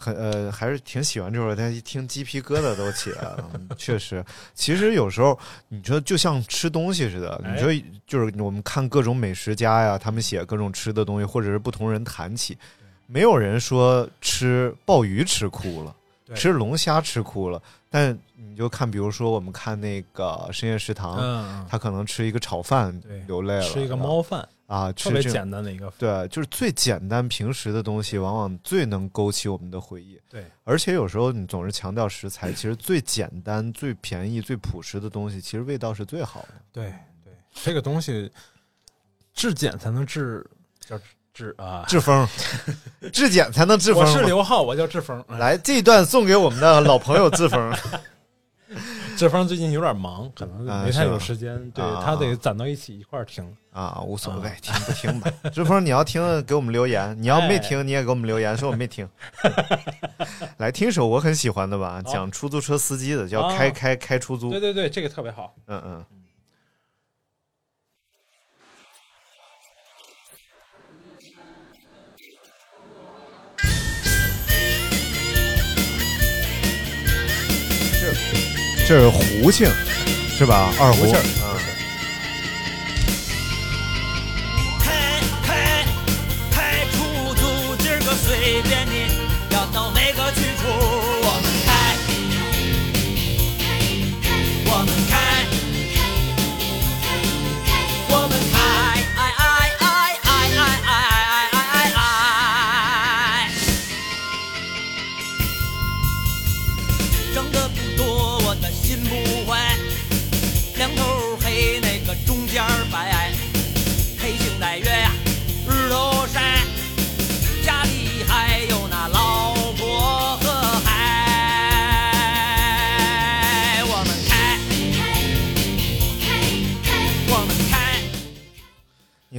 [0.00, 3.50] 很呃，还是挺喜欢这首，但一听鸡皮疙瘩都起来了。
[3.54, 12.56] 嗯确实，其实有时候你说就像吃东西似的，哎你说就是我们看各种美食家呀，他们写各种吃的东西，或者是不同人谈起，
[13.08, 15.96] 没有人说吃鲍鱼吃哭了，
[16.32, 30.20] 吃龙虾吃哭了，但你就看，比如说我们看那个深夜食堂，嗯，他可能吃一个炒饭流泪了，吃一个猫饭，啊，特别简单的一个，对，就是最简单平时的东西，往往最能勾起我们的回忆。
[30.28, 36.48] 对而且有时候你总是强调食材，其实最简单、 最便宜、最朴实的东西，其实味道是最好的。
[36.70, 36.92] 对
[37.24, 38.30] 对，这个东西
[39.32, 40.46] 质检才能治
[40.80, 41.00] 叫
[41.32, 41.86] 治啊。
[41.88, 42.28] 志峰，
[43.10, 44.22] 质检才能治风我是。
[44.24, 45.18] 刘浩，我叫志峰。
[45.28, 47.74] 哎来，这一段送给我们的老朋友志峰。
[49.18, 53.44] 志峰最近有点忙，可能没太有时间，对啊他得攒到一起一块儿听。
[53.72, 55.28] 啊，无所谓，听不听吧。
[55.52, 59.08] 志峰，你要听给我们留言，你要没哎听你也给我们留言，说我没听。
[60.58, 64.60] 来听首我很喜欢的吧，讲出租车司机的，叫啊开开开出租对。
[64.60, 65.52] 对对，这个特别好。
[65.66, 66.04] 嗯嗯。
[78.88, 79.70] 这是胡庆，
[80.30, 80.72] 是吧？
[80.80, 81.04] 二胡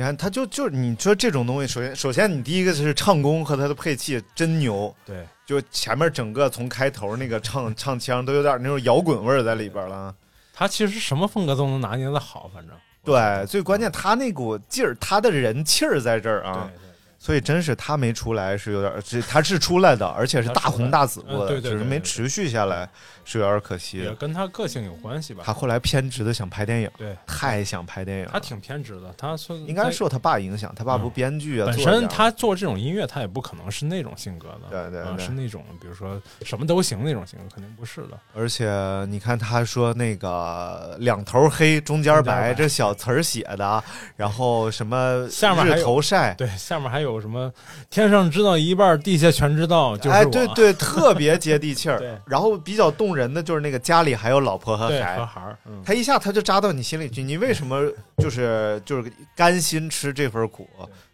[0.09, 10.13] 看，他就就是你说这种东西，首先首先你第一个是唱功和他的配器真牛，对，就前面整个从开头那个唱唱腔都有点那种摇滚味儿在里边了。
[10.53, 16.88] 他其实什么风格都能拿捏的好，反正对，最关键他那股劲儿，他的人气儿在这儿对啊，对。
[17.19, 22.89] 所以真是他没出来是有点儿，这他是出来的，而且是大红大紫过的，只是没持续下来，
[23.25, 23.97] 是有点可惜。
[23.97, 24.11] 也。
[24.15, 25.43] 跟他个性有关系吧。
[25.45, 27.15] 他后来偏执的想拍电影，对。
[27.27, 38.17] 太想拍电影，他挺偏执的，他说应该受他爸影响，他爸不编剧啊，本身他做这种音乐，他也不可能是那种性格的，对对是那种比如说什么都行那种性格，肯定不是的。
[38.33, 38.69] 而且
[39.09, 43.83] 你看，他说那个两头黑中间白，这小词儿写的，
[44.15, 47.49] 然后什么日头晒，对，下面还有什么
[47.89, 50.09] 天上知道一半，地下全知道，就是。
[50.09, 52.01] 哎，对对，特别接地气儿。
[52.27, 57.23] 然后比较动人的就是那个家里还有老婆和孩和，孩儿，嗯，他一下他就扎到你心里去。
[57.23, 60.67] 你为什么就是就是甘心吃这份苦？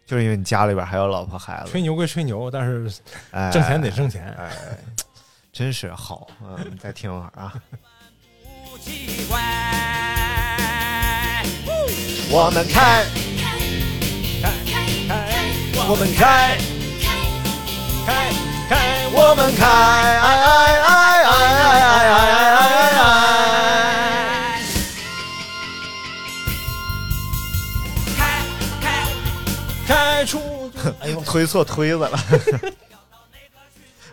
[0.04, 2.90] 就是因为你家里边还有老婆孩子吹，牛归吹牛，但是
[3.30, 4.34] 哎，挣钱得挣钱。
[4.38, 4.50] 哎，
[5.52, 6.26] 真是好。
[6.44, 7.54] 嗯，再听会儿啊。
[8.70, 9.40] 不奇怪。
[12.28, 13.04] 我们开，
[15.88, 16.58] 我们开，
[18.04, 18.32] 开
[18.68, 20.50] 开，我们开，哎哎
[20.82, 20.90] 哎
[21.22, 21.78] 哎哎哎
[22.10, 22.18] 哎
[22.50, 23.08] 哎哎！
[28.16, 28.18] 开
[28.82, 28.84] 开
[29.86, 32.18] 开出，哎呦，推错推子了。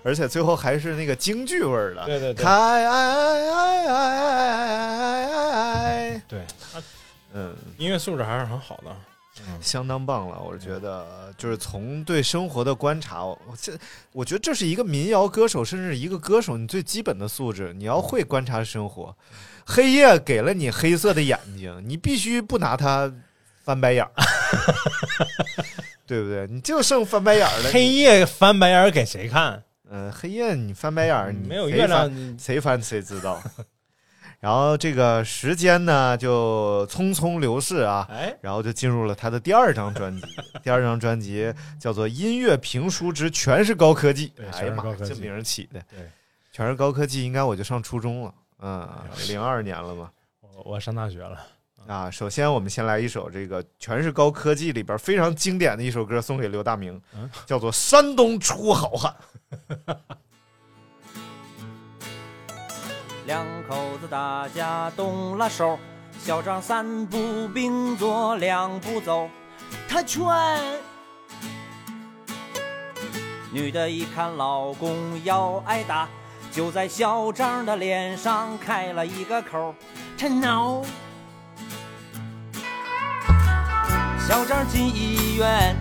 [0.03, 3.97] 而且最后还是那个京剧味儿的，对对对开哎哎哎哎哎
[5.25, 6.45] 哎哎，对，
[7.33, 8.95] 嗯，音乐素质还是很好的。
[9.61, 13.73] 相当棒了，我觉得就是从对生活的观察，我这
[14.11, 19.15] 我觉得这是一个民谣歌手，甚至一个歌手你最基本的素质，你要会观察生活。
[19.65, 23.11] 黑夜给了你黑色的眼睛，你必须不拿它
[23.63, 24.11] 翻白眼儿，
[26.05, 26.47] 对不对？
[26.47, 27.71] 你就剩翻白眼儿了。
[27.71, 29.63] 黑夜翻白眼儿给谁看？
[29.89, 33.41] 嗯、黑夜你翻白眼儿，你没有月亮谁翻谁知道。
[34.43, 40.21] 然后这个时间呢就匆匆流逝啊，哎，然后就进入了他的第二张专辑。
[40.61, 44.27] 第二张专辑叫做《音乐评书之全是高科技》。
[44.51, 46.09] 哎呀妈这名儿起的，对，
[46.51, 48.89] 全是高科技，应该我就上初中了，嗯，
[49.29, 50.11] 零二年了嘛。
[50.41, 51.39] 我我上大学了。
[51.87, 59.15] 啊，首先我们先来一首这个全是高科技里边非常经典的一首歌，送给刘大明，嗯叫做《山东出好汉》。
[63.25, 65.79] 两口子打架动了手，
[66.19, 69.29] 小张三步并作两步走，
[69.87, 70.21] 他劝。
[73.51, 76.07] 女的一看老公要挨打，
[76.51, 79.73] 就在小张的脸上开了一个口，
[80.17, 80.83] 他挠。
[84.27, 85.75] 小张进医院，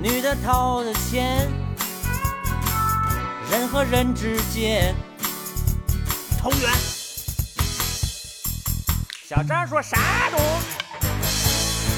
[0.00, 1.50] 女的掏的钱，
[3.50, 4.94] 人和人之间。
[6.40, 6.70] 投缘。
[9.28, 10.40] 小张说山东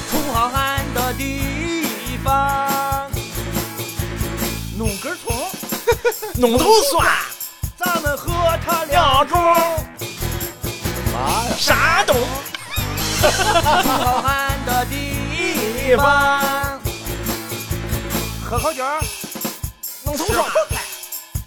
[0.09, 3.09] 出好汉的地方，
[4.77, 5.33] 弄根葱，
[6.35, 7.07] 弄头蒜，
[7.77, 8.31] 咱们和
[8.65, 9.35] 他两盅。
[11.13, 11.55] 妈呀！
[11.57, 12.15] 山东
[13.21, 13.27] 出
[13.87, 16.79] 好汉的地方，
[18.43, 18.83] 喝口酒，
[20.03, 20.45] 弄头蒜，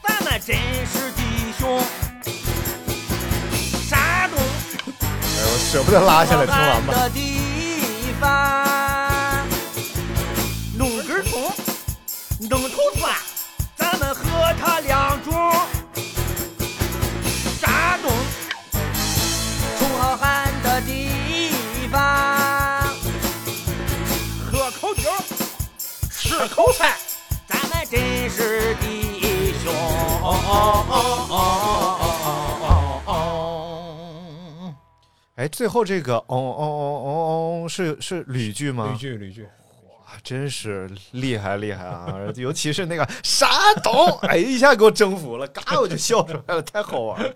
[0.02, 1.82] 咱们真是弟兄。
[5.54, 6.92] 我舍不得拉下来，听完吧。
[6.94, 7.38] 的地
[8.20, 9.46] 方，
[10.76, 11.52] 弄根葱，
[12.50, 13.14] 弄头蒜，
[13.76, 14.22] 咱们和
[14.60, 15.30] 他两盅。
[17.60, 18.10] 山东，
[19.78, 22.02] 出好汉的地方，
[24.50, 25.08] 喝口酒，
[26.10, 26.96] 吃口菜，
[27.46, 29.72] 咱们真是弟兄。
[29.72, 30.92] 哦哦哦
[31.30, 31.32] 哦
[32.00, 32.03] 哦
[35.36, 36.62] 哎，最后这个哦哦哦
[37.04, 38.90] 哦哦，是是吕剧吗？
[38.92, 42.06] 吕剧吕剧，哇，真是厉害厉害啊！
[42.36, 43.48] 尤其是那个山
[43.82, 43.92] 东，
[44.28, 47.34] 哎，一下给我征服了，嘎我就笑出来了，太好玩了！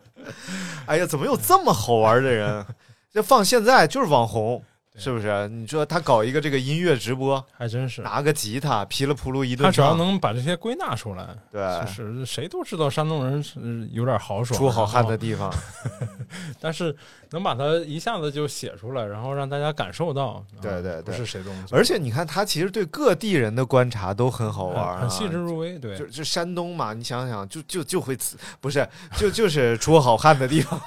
[0.86, 2.64] 哎呀，怎么有这么好玩的人？
[3.12, 4.62] 这放现在就是网红，
[4.98, 5.48] 是不是？
[5.48, 8.02] 你说他搞一个这个音乐直播，还真是。
[8.02, 11.62] 拿个吉他噼里扑噜一顿他只要，能把这些归纳出来，对。
[11.80, 15.52] 就是谁都知道山东人是有点豪爽，出好汉的地方，
[16.60, 16.94] 但是
[17.30, 21.14] 能把它一下子就写出来，然后让大家感受到，啊对对对。
[21.14, 25.96] 是谁都能做，而且你看他其实对各地人的观察都很好玩、啊，很很细致入微，对。
[25.98, 28.86] 就，就山东嘛，你想想，就就就会呲不是
[29.16, 30.80] 就就是出好汉的地方，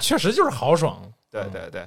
[0.00, 1.00] 确实就是豪爽，
[1.30, 1.86] 对对对，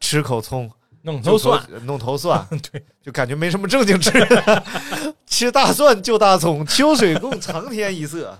[0.00, 0.70] 吃口葱，
[1.02, 4.62] 弄头蒜，弄头蒜， 对，就感觉没什么正经吃的，
[5.26, 8.38] 吃大蒜就大葱，秋水共长天一色。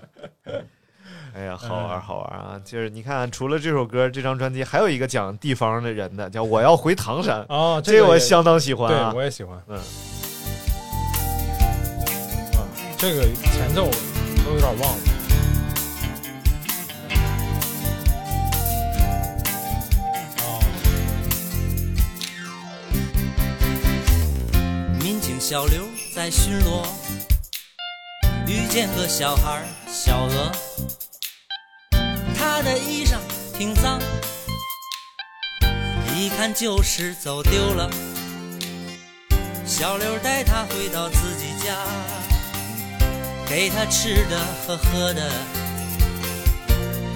[1.34, 2.60] 哎呀，好玩好玩啊！
[2.64, 9.12] 就是你看，除了这首歌，这张专辑还有一个讲地方的人的，叫《我要回唐山》，哦，这个我相当喜欢对啊。
[9.14, 9.82] 我也喜欢，嗯，啊，
[12.98, 13.88] 这个前奏
[14.44, 15.11] 都有点忘了。
[25.44, 26.86] 小刘在巡逻，
[28.46, 29.60] 遇见个小孩
[29.92, 30.52] 小鹅，
[32.38, 33.16] 他的衣裳
[33.58, 33.98] 挺脏，
[36.14, 37.90] 一看就是走丢了。
[39.66, 41.74] 小刘带他回到自己家，
[43.44, 45.28] 给他吃的和喝的。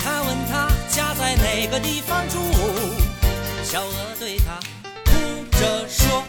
[0.00, 2.40] 他问他家在哪个地方住，
[3.62, 4.58] 小鹅对他
[5.04, 5.12] 哭
[5.52, 6.24] 着说。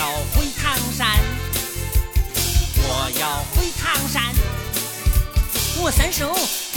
[0.00, 1.06] 我要回唐山，
[2.78, 4.22] 我要回唐山。
[5.78, 6.24] 我三叔、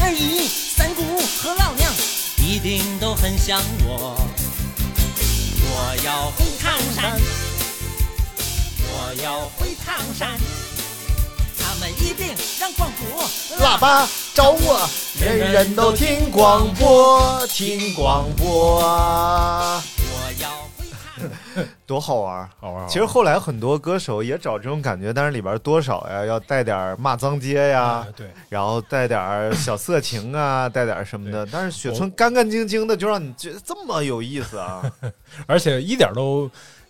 [0.01, 1.01] 二姨、三姑
[1.41, 1.89] 和老娘
[2.38, 4.19] 一定都很想我。
[5.63, 7.17] 我要回唐山，
[8.91, 10.38] 我要回唐山。
[11.57, 13.24] 他们一定让广播
[13.57, 21.24] 喇叭找我，人人都听广播，听广播， 我要回唐
[21.55, 21.69] 山。
[21.86, 22.49] 多好玩！
[22.59, 22.88] 好玩。
[22.88, 31.45] 其实后来很多歌手也找这种感觉，但是里边多少呀，要带点骂脏街呀啊，，对，然后带点小色情啊， 带点什么的。
[31.51, 34.81] 但是雪村干干净净的，就让你觉得这么有意思啊！
[35.47, 36.49] 而且一点都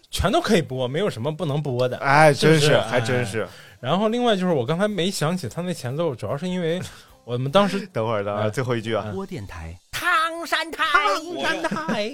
[0.09, 1.97] 全都可以播，没有什么不能播的。
[1.97, 3.47] 哎，真是，还真是。
[3.79, 6.81] 然后另外就是我刚才没想起他那前奏，主要是因为
[7.25, 12.11] 我们当时等会儿，等会儿，哎最后一句啊播电台，唐山台，唐山台。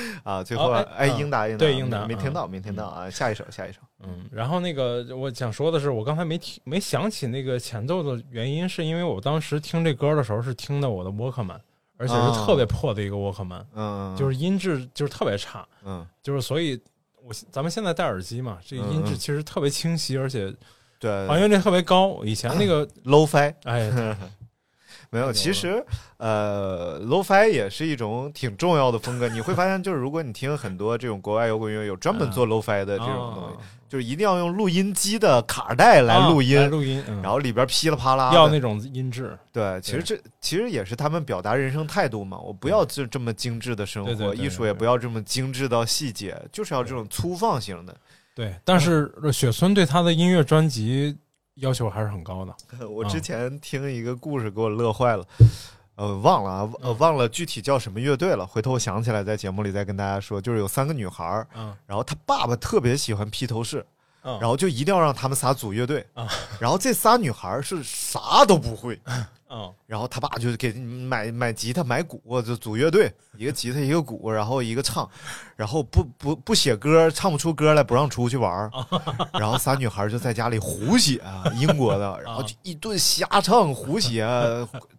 [0.24, 3.08] 啊，最后哦哎，英达，英达，对英达没听到，没听到啊！
[3.10, 3.80] 下一首，下一首。
[4.02, 11.60] 嗯，然后那个我想说的是，我刚才没听没想起那个前奏的原因，是因为我当时听这歌的时候是听的我的沃克曼，
[11.96, 16.80] 而且啊是特别破的一个沃克曼，嗯，就是音质就是特别差，嗯，就是所以
[17.22, 20.52] 我咱们现在戴耳机嘛，这个音质其实特别清晰，而且
[20.98, 21.26] 对。
[21.26, 22.22] 还原率特别高。
[22.24, 23.90] 以前那个，low fi 哎，
[25.10, 25.84] 没有，其实
[26.18, 29.28] 呃，low fi 也是一种挺重要的风格。
[29.28, 38.30] 你会发现，就是如果你听很多这种国外摇滚乐，有专门做 low fi 的这种东西，啊就是一定要用录音机的卡带来录音，啊录音，嗯然后里边噼里啪啦。
[38.32, 42.38] 要那种音质，对，其实这其实也是他们表达人生态度嘛。
[42.38, 47.96] 我不要这这么精致的生活，艺术也不要这么精致到细节，就是要这种粗放型的。
[48.32, 48.54] 对。
[48.64, 51.16] 但是雪村对他的音乐专辑
[51.54, 52.54] 要求还是很高的。
[52.88, 55.24] 我之前听一个故事，给我乐坏了。
[55.96, 58.46] 呃，忘了啊，呃，忘了具体叫什么乐队了。
[58.46, 60.40] 回头我想起来，在节目里再跟大家说。
[60.40, 63.84] 就是有三个女孩儿，嗯然后她爸爸特别喜欢披头士，
[64.22, 66.26] 嗯，然后就一定要让他们仨组乐队啊。
[66.58, 68.98] 然后这仨女孩儿是啥都不会，
[69.50, 69.74] 嗯。
[69.86, 75.08] 然后他爸就给买买吉他、买鼓，就组乐队，一个吉他一个鼓，然后一个唱，
[75.56, 78.70] 然后不不不写歌，唱不出歌来，不让出去玩儿，
[79.34, 84.24] 然后仨女孩就在家里胡写啊，英国的，然后就一顿瞎唱胡写，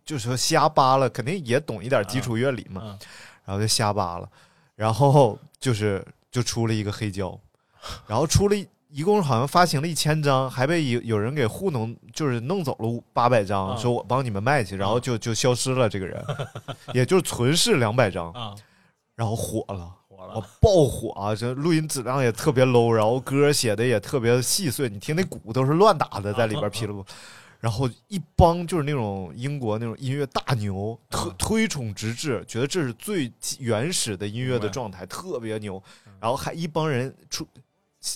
[0.05, 2.99] 就是说瞎扒拉，肯定也懂一点基础乐理嘛，嗯
[3.43, 4.27] 然后就瞎扒拉，
[4.75, 7.37] 然后就是就出了一个黑胶，
[8.05, 8.55] 然后出了
[8.91, 9.03] 一。
[9.03, 16.23] 共好像发行了一千张，还被有有人给糊弄，就是弄走了八百张，啊说我帮你们卖去，然后就就消失了这个人，
[16.93, 18.55] 也就是存世两百张，啊，
[19.15, 21.35] 然后火了，火了哦，爆火啊！
[21.35, 27.05] 这录音质量也特别 low，然后歌写的也特别细碎，你听那鼓都是乱打的，在里边噼里啪啦。
[27.59, 35.81] 然后一帮就是那种英国那种音乐大牛，特啊推崇直至，觉得这是最原始的音乐的状态，特别牛。
[36.19, 37.47] 然后还一帮人出。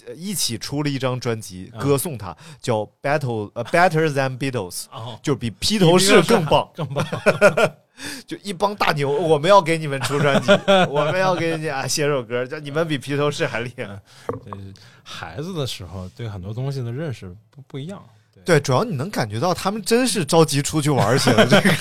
[0.08, 3.20] 呃一起出了一张专辑，啊歌颂他，叫《Battle》
[3.54, 6.70] 呃，《Better Than Beatles》，哦，就比披头士更棒。
[6.76, 7.06] 更棒。
[8.28, 10.52] 就一帮大牛，我们要给你们出专辑，
[10.90, 13.86] 我们要给你啊写首歌，叫你们比披头士还厉害。
[14.44, 14.52] 这
[15.02, 18.04] 孩子的时候对很多东西的认识不不一样。
[18.44, 21.72] 对，主要你能感觉到他们真是着急出去玩去了，这个？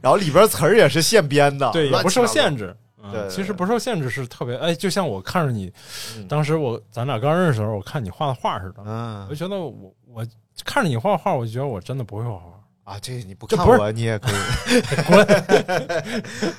[0.00, 2.74] 然后里边词儿也是现编的，对，也不受限制。
[3.12, 5.72] 对对其实不受限制是特别哎，就像我看着你，
[6.16, 6.26] 嗯。
[6.28, 9.26] 当时我咱俩刚认识的时候，我看你画的画似的，嗯。
[9.28, 10.26] 我就觉得我我
[10.64, 12.52] 看着你画画，我就觉得我真的不会画画。
[12.84, 14.34] 啊，这你不看我你也可以，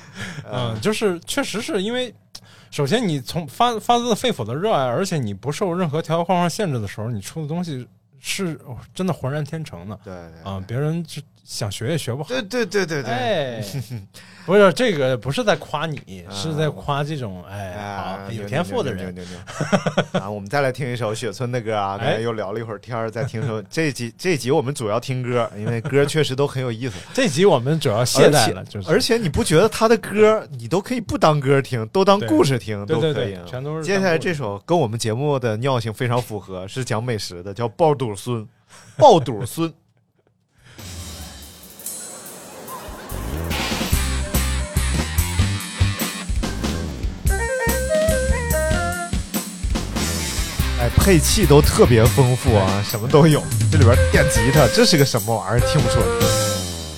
[0.52, 2.14] 嗯，就是确实是因为，
[2.70, 7.88] 首先你从发发自肺腑的热爱，而且你不受任何条条框框限制的时候，你出的东西
[8.18, 9.98] 是哦真的浑然天成的。
[10.04, 10.62] 对对啊！
[10.68, 12.28] 别人就想学也学不好。
[12.28, 13.64] 对对对对对，哎，
[14.44, 19.16] 不是这个，不是在夸你，啊是在夸这种哎啊好有天赋的人。
[20.12, 20.28] 啊！
[20.28, 26.96] 我们再来听一首雪村的歌啊，刚才哎又聊了一会儿天儿，再听首这集这集我们主要听歌，因为歌确实都很有意思。
[27.14, 33.40] 这集我们主要懈怠了，就是而且你不觉得他的歌你都可以不当歌听，都当故事听对对都可以啊。
[33.46, 38.46] 对全都是接下来这首跟我们节目的尿性非常符合，是讲美食的，叫爆肚孙，
[38.98, 39.72] 爆肚孙。
[51.08, 53.42] 配器都特别丰富啊，什么都有。
[53.72, 55.66] 这里边电吉他，这是个什么玩意儿？
[55.66, 56.06] 听不出来。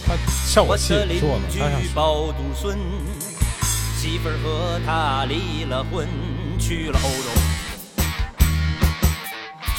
[0.05, 2.77] 它效果器我的邻做的，居看上去包独孙，
[3.97, 6.09] 媳妇儿和他离了婚，
[6.59, 7.31] 去了欧洲，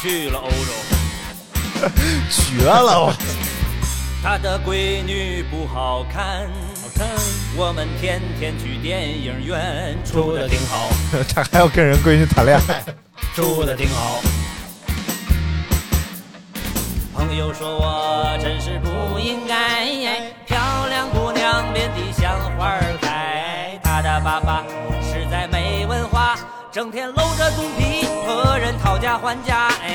[0.00, 1.90] 去了欧洲。
[2.32, 3.00] 绝了！
[3.00, 3.12] 我
[4.22, 6.48] 他的闺女不好看，
[6.80, 7.06] 好看。
[7.54, 10.88] 我们天天去电影院，处的挺好，
[11.34, 12.82] 他还要跟人闺女谈恋爱。
[13.34, 14.20] 住的挺好。
[17.14, 19.86] 朋友说我真是不应该，
[20.46, 20.58] 漂
[20.88, 23.80] 亮姑娘遍地像花儿开。
[23.82, 24.62] 她的爸爸
[25.02, 26.36] 实在没文化，
[26.70, 29.68] 整天露着肚皮和人讨价还价。
[29.82, 29.88] 哎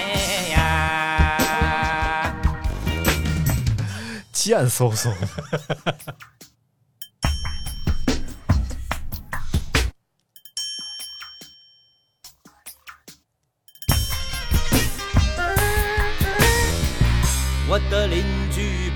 [0.51, 2.33] 呀，
[4.31, 5.13] 贱嗖嗖。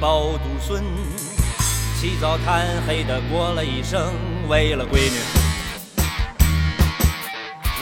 [0.02, 0.84] 包独孙，
[1.99, 4.12] 起早贪黑的过了一生，
[4.49, 5.20] 为了闺女，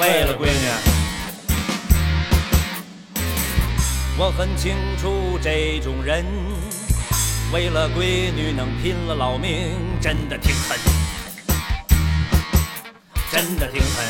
[0.02, 0.68] 为了闺女。
[4.18, 6.26] 我很清楚这种人，
[7.54, 10.78] 为了闺女能拼了老命，真的挺狠，
[13.32, 14.06] 真的挺狠。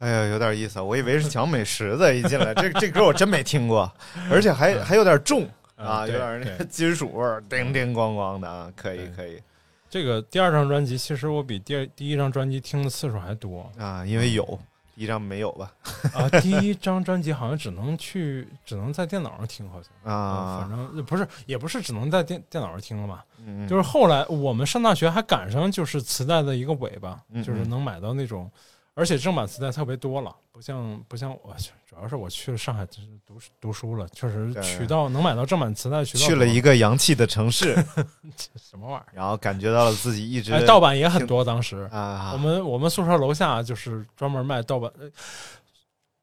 [0.00, 3.90] 哎呀，有点意思，我以为是讲美食的，一进来这这歌我真没听过，
[4.30, 5.48] 而且还还有点重。
[5.76, 9.40] 啊，有点那个金属味儿，叮叮咣咣的啊，可以可以
[9.88, 14.58] 这个第二张专辑，其实我比第二第一张专辑听的次数还多啊，因为有
[14.94, 15.72] 第一张没有吧
[16.14, 16.28] 啊。
[16.40, 23.24] 第一张专辑好像只能去，只能在电脑上听，好像啊反，正不是，也不是只能在电电脑上听了吧。
[23.46, 28.50] 嗯就是后来我们上大学还赶上就是磁带的一个尾巴，嗯就是能买到那种，
[28.96, 31.54] 而且正版磁带特别多了，不像不像我，
[31.86, 37.74] 主要是我去了上海就是读读书了，确实渠道能买到正版磁带渠道去了一个洋气的城市，
[38.56, 39.06] 什么玩意儿？
[39.12, 44.90] 然后感觉到了自己一直哎，盗版也很多，当时啊，我们我们宿舍楼下就是专门卖盗版。
[44.98, 45.08] 呃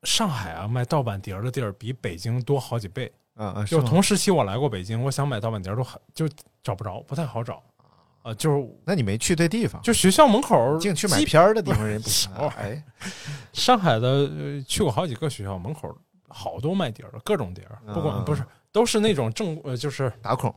[0.03, 3.09] 上海啊，卖盗版碟儿的地儿比北京多好几倍。
[3.35, 6.27] 嗯嗯，就同时期我来过北京，我想买盗版碟儿都很就
[6.61, 7.63] 找不着，不太好找。
[8.23, 12.83] 啊、就是那你没去对地方，就学校门口净去买基片儿的地方人不什么玩意儿哎，
[13.51, 15.95] 上海的、呃、去过好几个学校门口，
[16.29, 20.51] 好多卖碟儿的，各种碟儿，不管、啊不是都是那种正呃，就是打孔，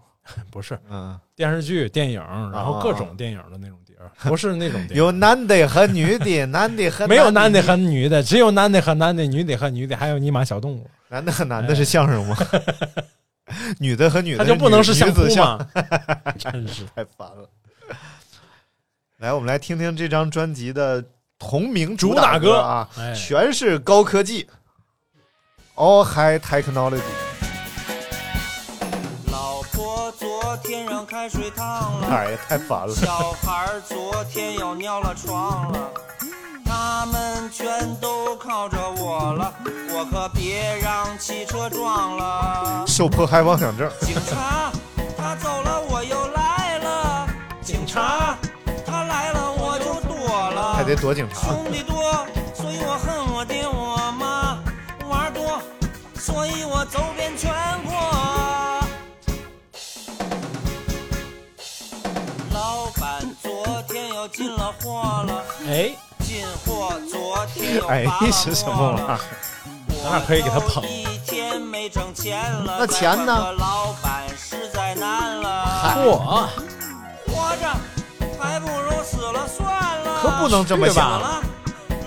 [0.51, 2.21] 不是嗯，电视剧、电影，
[2.53, 4.99] 然后各种电影的那种碟儿，不是那种 碟儿。
[4.99, 12.37] 有男的和女的，男的和 没有男的和女的，只有男的和男的，女的和女的，还有尼玛小动物，男的和男的是相声吗？
[13.79, 15.67] 女的和女的，它就不能是女相扑女子相吗？
[16.39, 17.49] 真是太烦了。
[19.19, 21.03] 来，我们来听听这张专辑的
[21.39, 24.47] 同名主打歌啊，哎全是高科技
[25.77, 27.01] ，All High Technology。
[29.31, 32.95] 老婆昨天让开水烫了，哎呀，太烦了！
[32.95, 35.91] 小孩儿昨天又尿了床了，
[36.79, 39.51] 他们全都靠着我了，
[39.95, 42.85] 我可别让汽车撞了。
[42.87, 44.71] 受迫害妄想症，警察
[45.17, 47.27] 他走了，我又来了，
[47.63, 48.37] 警察
[48.85, 50.75] 他来了，我就躲了。
[50.75, 51.49] 还得躲警察。
[51.49, 51.97] 兄弟多，
[52.53, 54.59] 所以我恨我爹我妈；
[55.09, 55.59] 玩儿多，
[56.21, 57.51] 所以我走遍全
[57.85, 57.97] 国。
[62.53, 65.97] 老板昨天又进了货了，哎，
[67.89, 69.19] 哎发了是什么玩意儿？
[70.03, 75.97] 咱俩可以给他捧一天没挣钱了，那钱呢老板实在难了。
[75.97, 76.49] 嚯！
[77.27, 77.69] 活着
[78.39, 80.21] 还不如死了算了。
[80.23, 81.43] 可不能这么想，了，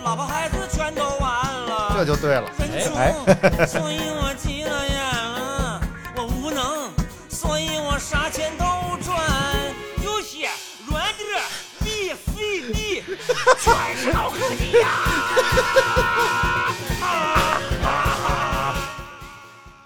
[0.04, 1.30] 老婆孩子全都完
[1.68, 1.94] 了。
[1.94, 2.50] 这就对了。
[2.96, 3.14] 哎，
[3.66, 5.82] 所以我急了眼了，
[6.16, 6.90] 我无能，
[7.30, 8.66] 所以我啥钱都
[13.60, 14.88] 全是老科技呀！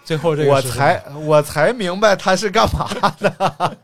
[0.05, 2.89] 最后这个我才我才明白他是干嘛
[3.19, 3.31] 的，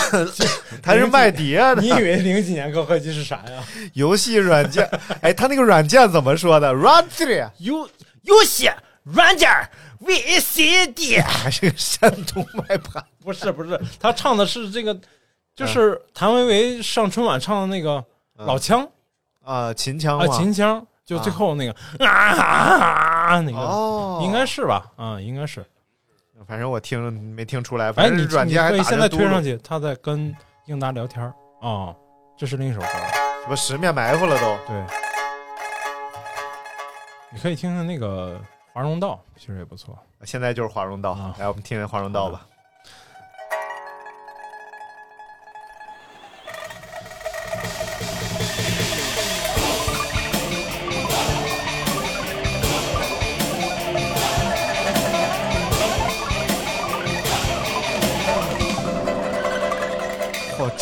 [0.80, 3.62] 他是卖碟的你以为零几年高科技是啥呀？
[3.94, 4.88] 游戏软件。
[5.20, 6.72] 哎，他那个软件怎么说的？
[6.72, 7.88] 软件游
[8.22, 8.70] 游戏
[9.02, 9.68] 软件儿
[10.04, 13.04] VCD 还是个山东卖盘。
[13.24, 14.96] 不是不是，他唱的是这个，
[15.56, 18.04] 就是谭维维上春晚唱的那个
[18.46, 18.88] 老腔
[19.44, 24.84] 啊，秦腔啊，秦腔，就最后那个啊啊那个，哦，应该是吧？
[24.96, 25.64] 啊，应该是。
[26.46, 30.34] 反正我听没听出来，哎，反正你软件还打你可以现在推上去，他在跟
[30.66, 31.94] 英达聊天儿哦，
[32.36, 32.86] 这是另一首歌。
[33.44, 34.56] 什么十面埋伏了都。
[34.66, 34.84] 对，
[37.30, 38.40] 你可以听听那个
[38.72, 39.96] 华容道，其实也不错。
[40.24, 42.46] 现在就是华容道，啊来我们听听华容道吧。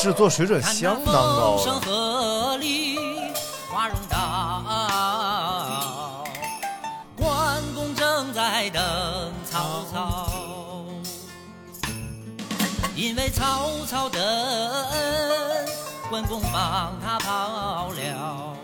[0.00, 1.80] 制作水准相当高风声了。
[1.82, 2.96] 鹤唳，
[3.70, 4.16] 华容道，
[7.14, 8.82] 关公正在等
[9.50, 10.26] 曹操。
[12.96, 14.18] 因为曹操的
[14.90, 15.68] 恩，
[16.08, 18.56] 关公帮他跑了。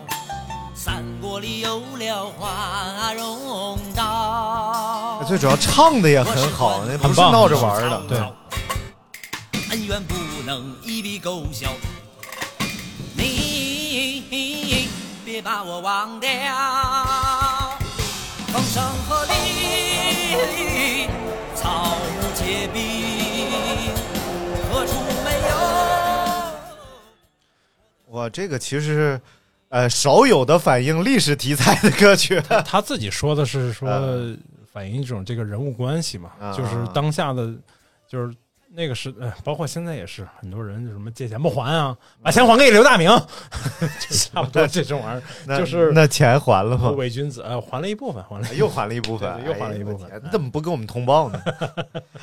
[0.75, 5.23] 三国里有了华容道。
[5.29, 8.01] 最主要唱的也很好，那不是闹着玩的。
[8.09, 8.19] 对，
[9.71, 10.15] 恩怨不
[10.47, 11.69] 能一笔勾销。
[13.17, 14.23] 你
[15.25, 16.31] 别把我忘掉，
[18.47, 21.09] 风声鹤唳，
[21.57, 23.91] 草木皆兵，
[24.71, 24.93] 何处
[25.25, 25.57] 没有？
[28.07, 29.21] 我，这个其实是
[29.71, 32.41] 呃少有的反映历史题材的歌曲。
[32.65, 34.39] 他自己说的是说嗯
[34.73, 37.53] 反映一种这个人物关系嘛，啊就是当下的，
[38.09, 38.33] 就是
[38.77, 43.09] 那个是，呃，包括现在也是，很多人就什么借钱不还啊，把钱还给刘大明，
[43.99, 46.91] 就差不多这种玩意 那儿，就是那钱还了吗？
[46.91, 51.43] 伪君子，呃，还了一部分，还了又还了一部分，又还了一部分 你怎么不跟我们通报呢？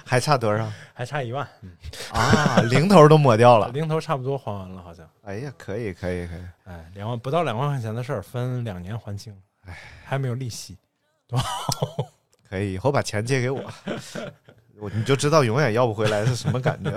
[0.05, 1.71] 还差多少还差一万，嗯
[2.11, 2.61] 啊？
[2.69, 3.69] 零头都抹掉了。
[3.69, 6.41] 零头差不多还完了，好像，哎呀，可以，可以，可以。
[6.65, 9.35] 哎，两万不到两万块钱的事儿，分两年还清，
[9.65, 9.75] 哎，
[10.05, 10.77] 还没有利息，
[11.27, 12.07] 多好
[12.47, 13.59] 可以，以后把钱借给，我
[14.93, 16.91] 你就知道永远要不回来是什么感觉。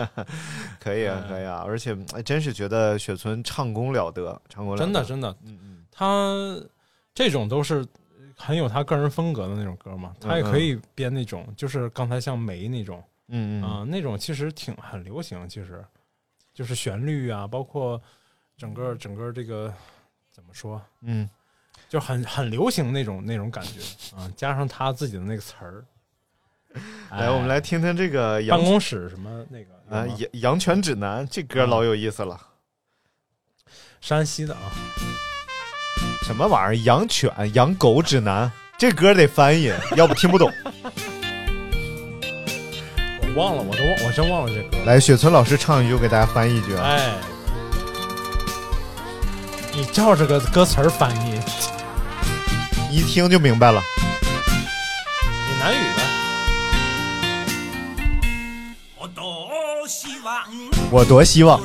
[0.80, 6.60] 可以啊，可以啊，而且哎真是觉得雪村唱功了得，唱功了得，真的真的，嗯嗯，他
[7.14, 7.86] 这种都是
[8.36, 13.62] 很有他个人风格的那种歌嘛，他也可以编那种，就是刚才像梅那种嗯嗯。
[13.62, 15.84] 啊、那种其实挺很流行，其实
[16.52, 18.00] 就是旋律啊，包括
[18.56, 19.72] 整个整个这个
[20.30, 21.28] 怎么说，嗯，
[21.88, 23.80] 就很很流行那种那种感觉
[24.16, 25.84] 啊，加上他自己的那个词儿，
[27.12, 32.38] 来，我们来听听这个办公室什么那个啊有吗羊羊犬指南，这歌老有意思了。
[34.00, 34.72] 山西的啊，
[36.24, 36.82] 什么玩意儿？
[36.82, 40.52] 养犬、养狗指南，这歌得翻译， 要不听不懂。
[43.20, 44.84] 我忘了，我都忘，我真忘了这歌。
[44.84, 46.84] 来，雪村老师唱一句，我给大家翻译一句啊。
[46.84, 47.14] 哎，
[49.72, 51.40] 你照这个歌词儿翻译，
[52.90, 53.80] 一听就明白了。
[55.48, 56.21] 闽南语呗。
[60.90, 61.60] 我多希望，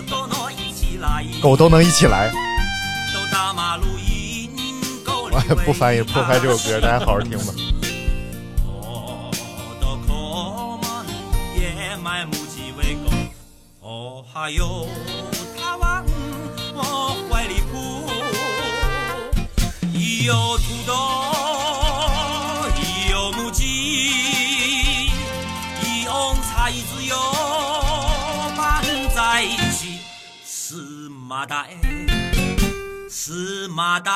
[1.42, 2.32] 狗都能一起来。
[5.32, 7.54] 我 也不翻译，破坏这首歌，大家好好听吧。
[20.28, 20.94] 有土豆，
[31.28, 31.68] 是麻袋，
[33.10, 34.12] 是麻袋。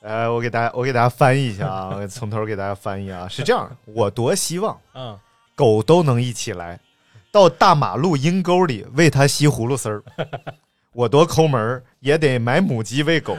[0.00, 5.16] 呃，我给大家，我给大家翻译一下啊， 我从头给大家翻译啊，是这样，我多希望嗯，
[5.54, 6.80] 狗都能一起来，
[7.30, 10.02] 到大马路阴沟里喂它吸葫芦丝儿。
[10.90, 13.38] 我多抠门儿，也得买母鸡喂狗。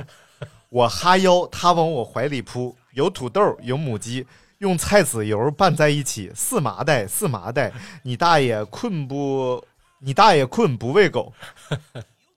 [0.69, 4.25] 我哈腰，它往我怀里扑，有土豆，有母鸡，
[4.59, 9.63] 用菜籽油拌在一起，四麻袋，四麻袋，你大爷困不？
[9.99, 11.33] 你大爷困不喂狗，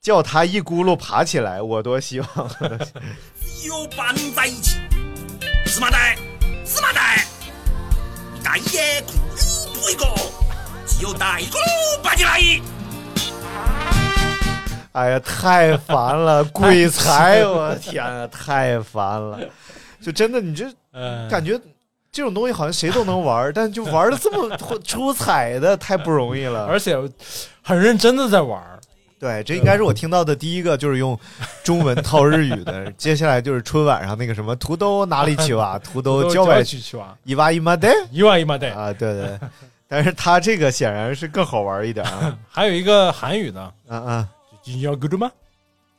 [0.00, 2.28] 叫他一咕噜爬起来，我多希望。
[3.66, 4.78] 又拌在一起，
[5.66, 6.16] 四麻袋，
[6.64, 7.24] 四麻袋，
[8.34, 10.14] 你大爷困不喂狗，
[10.86, 12.40] 只有大一咕噜爬起来。
[14.92, 17.46] 哎呀，太烦了，鬼才！
[17.46, 19.38] 我天啊，太烦了！
[20.02, 21.60] 就真的，你这 呃，感觉
[22.12, 26.66] 这种东西好像谁都能玩，但就玩的这么 出彩的，太不容易了。
[26.66, 26.96] 而且
[27.62, 28.60] 很认真的在玩，
[29.18, 31.18] 对，这应该是我听到的第一个就是用
[31.62, 32.90] 中文套日语的。
[32.98, 38.70] 接下来就是春晚上那个什么土豆哪里去哇， 土豆郊外去，去去玩，一哇一妈的一哇一万对。
[38.70, 39.38] 啊，对对。
[39.86, 44.28] 但是他这个显然是更好玩一点啊还有一个韩语的，啊啊
[44.64, 45.30] 你要个吗？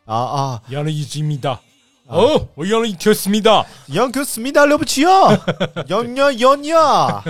[0.06, 0.62] 啊啊！
[0.68, 1.58] 要了一只米的。
[2.12, 3.66] 哦，我养了一条思密达。
[3.88, 5.12] 要条思密达了不起啊！
[5.88, 7.24] 要你啊要你啊！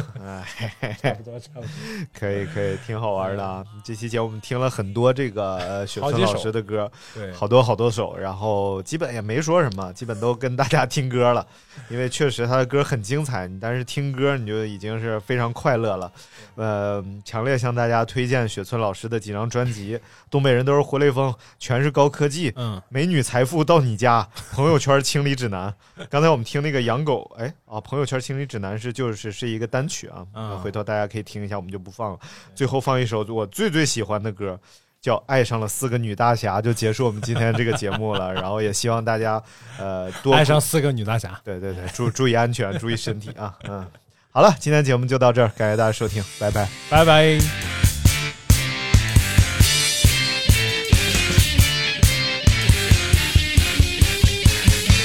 [0.80, 1.70] 哎，差不多，差不多。
[2.18, 3.64] 可以可以，挺好玩的啊！
[3.84, 11.46] 这期节目我们听了很多这个呃雪村老师的歌，对，好多好多首，然后基本也没说什么，基本都跟大家听歌了，
[11.90, 16.12] 因为确实他的歌很精彩，你但是听歌你就已经是非常快乐了。
[16.56, 19.96] 呃，强烈向大家推荐雪村老师的几张专辑，
[20.30, 25.74] 《东北人都是活雷锋》，全是高科技，嗯，美女财富到你家，朋友圈清理指南。
[26.10, 32.20] 刚才我们听那个养狗，哎啊，朋友圈清理指南是就是是一个单曲啊，嗯回头大家可以听一下，我们就不放了。
[32.54, 34.60] 最后放一首我最最喜欢的歌。
[35.02, 38.32] 叫爱上了四个女大侠，就结束我们今天这个节目了。
[38.36, 39.42] 然后也希望大家，
[39.80, 41.42] 呃，多爱上四个女大侠。
[41.44, 43.84] 对对对，注注意安全，注意身体啊， 嗯。
[44.30, 46.70] 好了，今天节目就到这儿，感谢大家收听，拜拜。
[46.88, 47.40] 拜拜。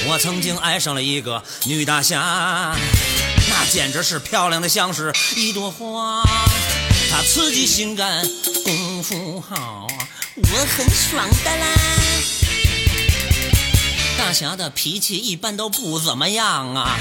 [0.08, 2.76] 我曾经爱上了一个女大侠，
[3.48, 6.22] 那简直是漂亮的像是一朵花。
[7.10, 8.24] 她刺激性感，
[9.08, 9.86] 功夫好，
[10.34, 11.66] 我很爽的啦。
[14.18, 16.96] 大侠的脾气一般都不怎么样啊，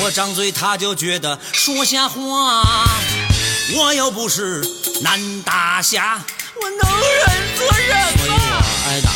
[0.00, 2.88] 我张嘴他就觉得说瞎话。
[3.74, 4.64] 我又不是
[5.02, 6.24] 男大侠，
[6.62, 7.26] 我能忍
[7.56, 8.14] 则忍哎吧。
[8.16, 9.10] 所以我挨打。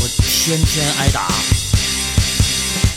[0.00, 1.28] 我天天挨打，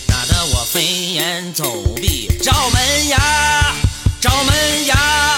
[0.08, 3.76] 打得我飞檐走壁，找门牙，
[4.20, 5.33] 找门牙，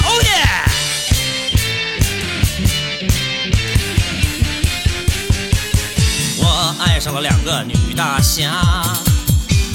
[7.16, 8.52] 了两个女大侠，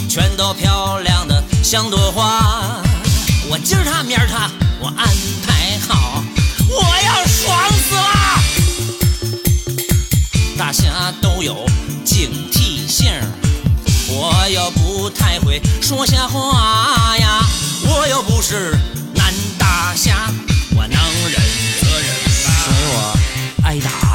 [0.09, 2.83] 全都漂亮的像朵花。
[3.49, 5.07] 我今儿她明儿她，我安
[5.47, 6.23] 排好，
[6.69, 8.43] 我要爽死啦！
[10.59, 11.65] 大侠都有
[12.05, 13.11] 警惕性，
[14.09, 17.41] 我又不太会说瞎话呀，
[17.85, 18.77] 我又不是
[19.15, 20.31] 男大侠，
[20.77, 21.41] 我能忍
[21.81, 22.07] 则忍
[22.45, 22.51] 吧。
[22.67, 23.17] 所以我
[23.65, 24.10] 挨打，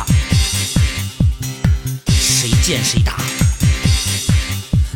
[2.66, 3.18] 见谁打，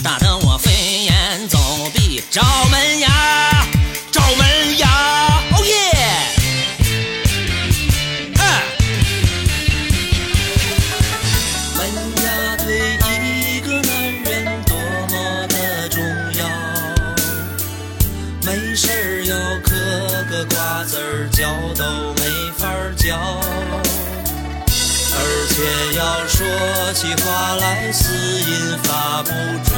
[0.04, 1.60] 打得我飞檐走
[1.94, 2.42] 壁，找
[2.72, 3.64] 门牙，
[4.12, 4.90] 找门牙，
[5.52, 5.74] 哦耶！
[8.40, 8.64] 哎。
[11.76, 11.86] 门
[12.26, 14.76] 牙对一个男人多
[15.12, 16.02] 么的重
[16.40, 16.42] 要，
[18.42, 19.76] 没事儿要嗑
[20.32, 21.44] 个瓜子儿嚼
[21.76, 21.84] 都
[22.16, 23.16] 没法儿嚼，
[25.60, 26.48] 而且要说
[26.94, 29.30] 起话来死音发不
[29.68, 29.78] 准。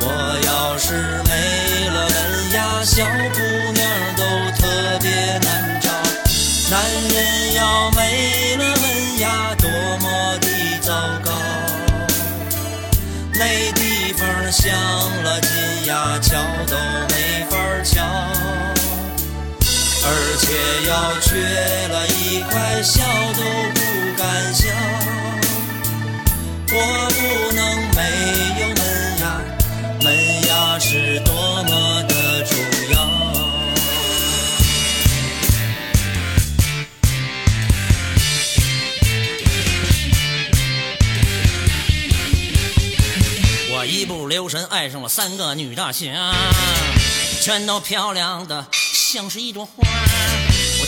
[0.00, 0.06] 我
[0.46, 0.94] 要是
[1.28, 1.30] 没
[1.90, 2.16] 了门
[2.54, 3.40] 牙，小姑
[3.74, 3.84] 娘
[4.16, 4.22] 都
[4.56, 4.62] 特
[5.02, 5.90] 别难找。
[6.70, 6.80] 男
[7.10, 9.68] 人要没了门牙，多
[9.98, 10.48] 么的
[10.80, 11.30] 糟糕！
[13.34, 14.72] 那地方镶
[15.24, 15.50] 了金
[15.88, 16.74] 牙，瞧都
[17.10, 18.02] 没法瞧，
[20.06, 20.08] 而
[20.40, 20.46] 且
[20.88, 21.28] 要缺
[21.88, 23.02] 了一块，笑
[23.36, 23.42] 都
[24.16, 24.68] 敢笑。
[26.76, 26.76] 我
[27.10, 27.62] 不能
[27.94, 28.00] 没
[28.60, 28.80] 有门
[29.20, 29.22] 牙，
[30.02, 30.06] 门
[30.48, 31.32] 牙是多
[31.64, 32.56] 么的重
[32.92, 32.94] 要。
[43.70, 46.34] 我一不留神爱上了三个女大侠，
[47.40, 49.86] 全都漂亮的像是一朵花。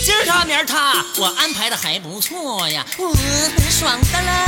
[0.07, 4.47] 我今儿他明儿他，我安排的还不错呀，我很爽的啦。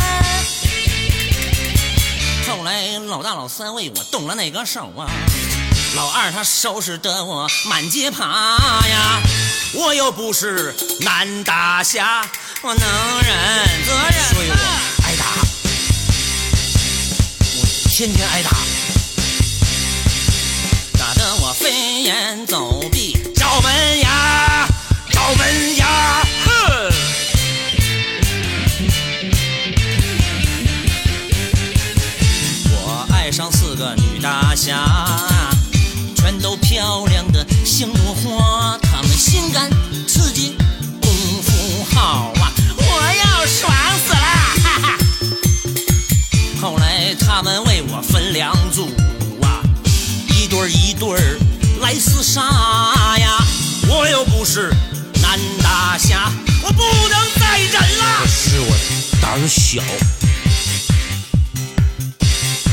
[2.47, 5.11] 后来老大老三为我动了那个手啊，
[5.97, 8.25] 老二他收拾得我满街爬
[8.87, 9.21] 呀，
[9.73, 12.25] 我又不是男大侠，
[12.63, 12.89] 我能
[13.23, 14.55] 忍则忍，所以我
[15.07, 15.25] 挨打。
[17.59, 18.51] 我天天挨打，
[20.97, 24.68] 打得我飞檐走壁找门牙，
[25.29, 25.87] 找门牙。
[26.47, 26.51] 哼！
[32.73, 34.79] 我爱上四个女大侠，
[36.17, 39.69] 全都漂亮的像朵花，她们性感
[40.07, 40.57] 刺激，
[41.03, 41.13] 功
[41.43, 43.71] 夫好啊，我要爽
[44.07, 44.19] 死了！
[44.65, 44.97] 哈哈。
[46.59, 48.89] 后来他们为我分两组
[49.43, 49.61] 啊，
[50.31, 51.39] 一对儿一对儿
[51.83, 52.41] 来厮杀
[53.19, 53.37] 呀，
[53.91, 54.88] 我又不是男
[55.81, 56.33] 大侠，
[56.65, 58.27] 我不能再忍了。
[58.27, 58.77] 是我
[59.23, 59.81] 胆小，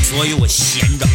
[0.02, 1.06] 所以我闲着。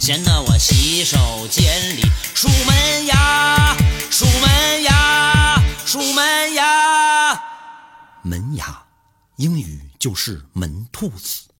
[0.00, 2.02] 闲得我洗手间里
[2.34, 3.76] 数门牙，
[4.10, 7.40] 数门牙，数门牙。
[8.22, 8.82] 门牙，
[9.36, 11.44] 英语就是门兔子。